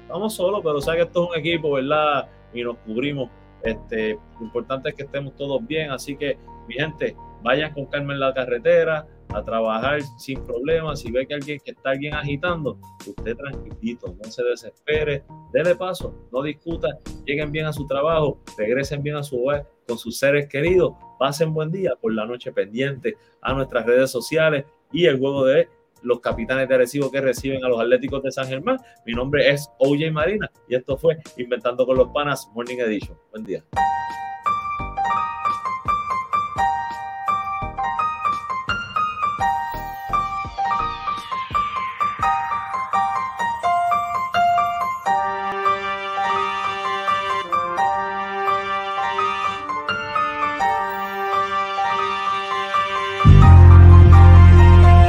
vamos 0.09 0.35
solos, 0.35 0.61
pero 0.63 0.81
sabes 0.81 1.03
que 1.03 1.07
esto 1.09 1.25
es 1.25 1.31
un 1.31 1.39
equipo, 1.39 1.73
¿verdad? 1.73 2.29
Y 2.53 2.63
nos 2.63 2.77
cubrimos. 2.79 3.31
Este, 3.63 4.19
lo 4.41 4.47
importante 4.47 4.89
es 4.89 4.95
que 4.97 5.05
estemos 5.05 5.37
todos 5.37 5.65
bien, 5.67 5.91
así 5.93 6.17
que 6.17 6.37
mi 6.67 6.75
gente, 6.75 7.17
vayan 7.43 7.73
con 7.73 7.87
calma 7.87 8.13
en 8.13 8.21
la 8.21 8.33
carretera, 8.33 9.07
a 9.35 9.43
trabajar 9.43 10.01
sin 10.19 10.45
problemas. 10.45 11.01
Si 11.01 11.11
ve 11.11 11.27
que 11.27 11.35
alguien 11.35 11.59
que 11.65 11.73
está 11.73 11.91
alguien 11.91 12.15
agitando, 12.15 12.79
usted 13.07 13.37
tranquilito, 13.37 14.15
no 14.23 14.31
se 14.31 14.43
desespere, 14.45 15.25
dele 15.53 15.75
paso, 15.75 16.15
no 16.31 16.43
discuta, 16.43 16.89
lleguen 17.25 17.51
bien 17.51 17.67
a 17.67 17.73
su 17.73 17.87
trabajo, 17.87 18.41
regresen 18.57 19.03
bien 19.03 19.17
a 19.17 19.23
su 19.23 19.43
hogar 19.43 19.67
con 19.87 19.99
sus 19.99 20.19
seres 20.19 20.49
queridos, 20.49 20.95
pasen 21.19 21.53
buen 21.53 21.71
día 21.71 21.93
por 22.01 22.13
la 22.13 22.27
noche 22.27 22.53
pendiente 22.53 23.17
a 23.41 23.53
nuestras 23.55 23.87
redes 23.87 24.11
sociales 24.11 24.65
y 24.93 25.07
el 25.07 25.19
juego 25.19 25.45
de 25.45 25.69
los 26.03 26.21
capitanes 26.21 26.69
de 26.69 26.75
Arecibo 26.75 27.11
que 27.11 27.21
reciben 27.21 27.65
a 27.65 27.69
los 27.69 27.81
Atléticos 27.81 28.23
de 28.23 28.33
San 28.33 28.47
Germán. 28.47 28.79
Mi 29.07 29.13
nombre 29.13 29.49
es 29.49 29.71
OJ 29.79 30.11
Marina 30.13 30.51
y 30.69 30.75
esto 30.75 30.97
fue 30.97 31.19
Inventando 31.37 31.87
con 31.87 31.97
los 31.97 32.09
Panas 32.09 32.49
Morning 32.55 32.79
Edition. 32.79 33.17
Buen 33.31 33.45
día. 33.45 33.65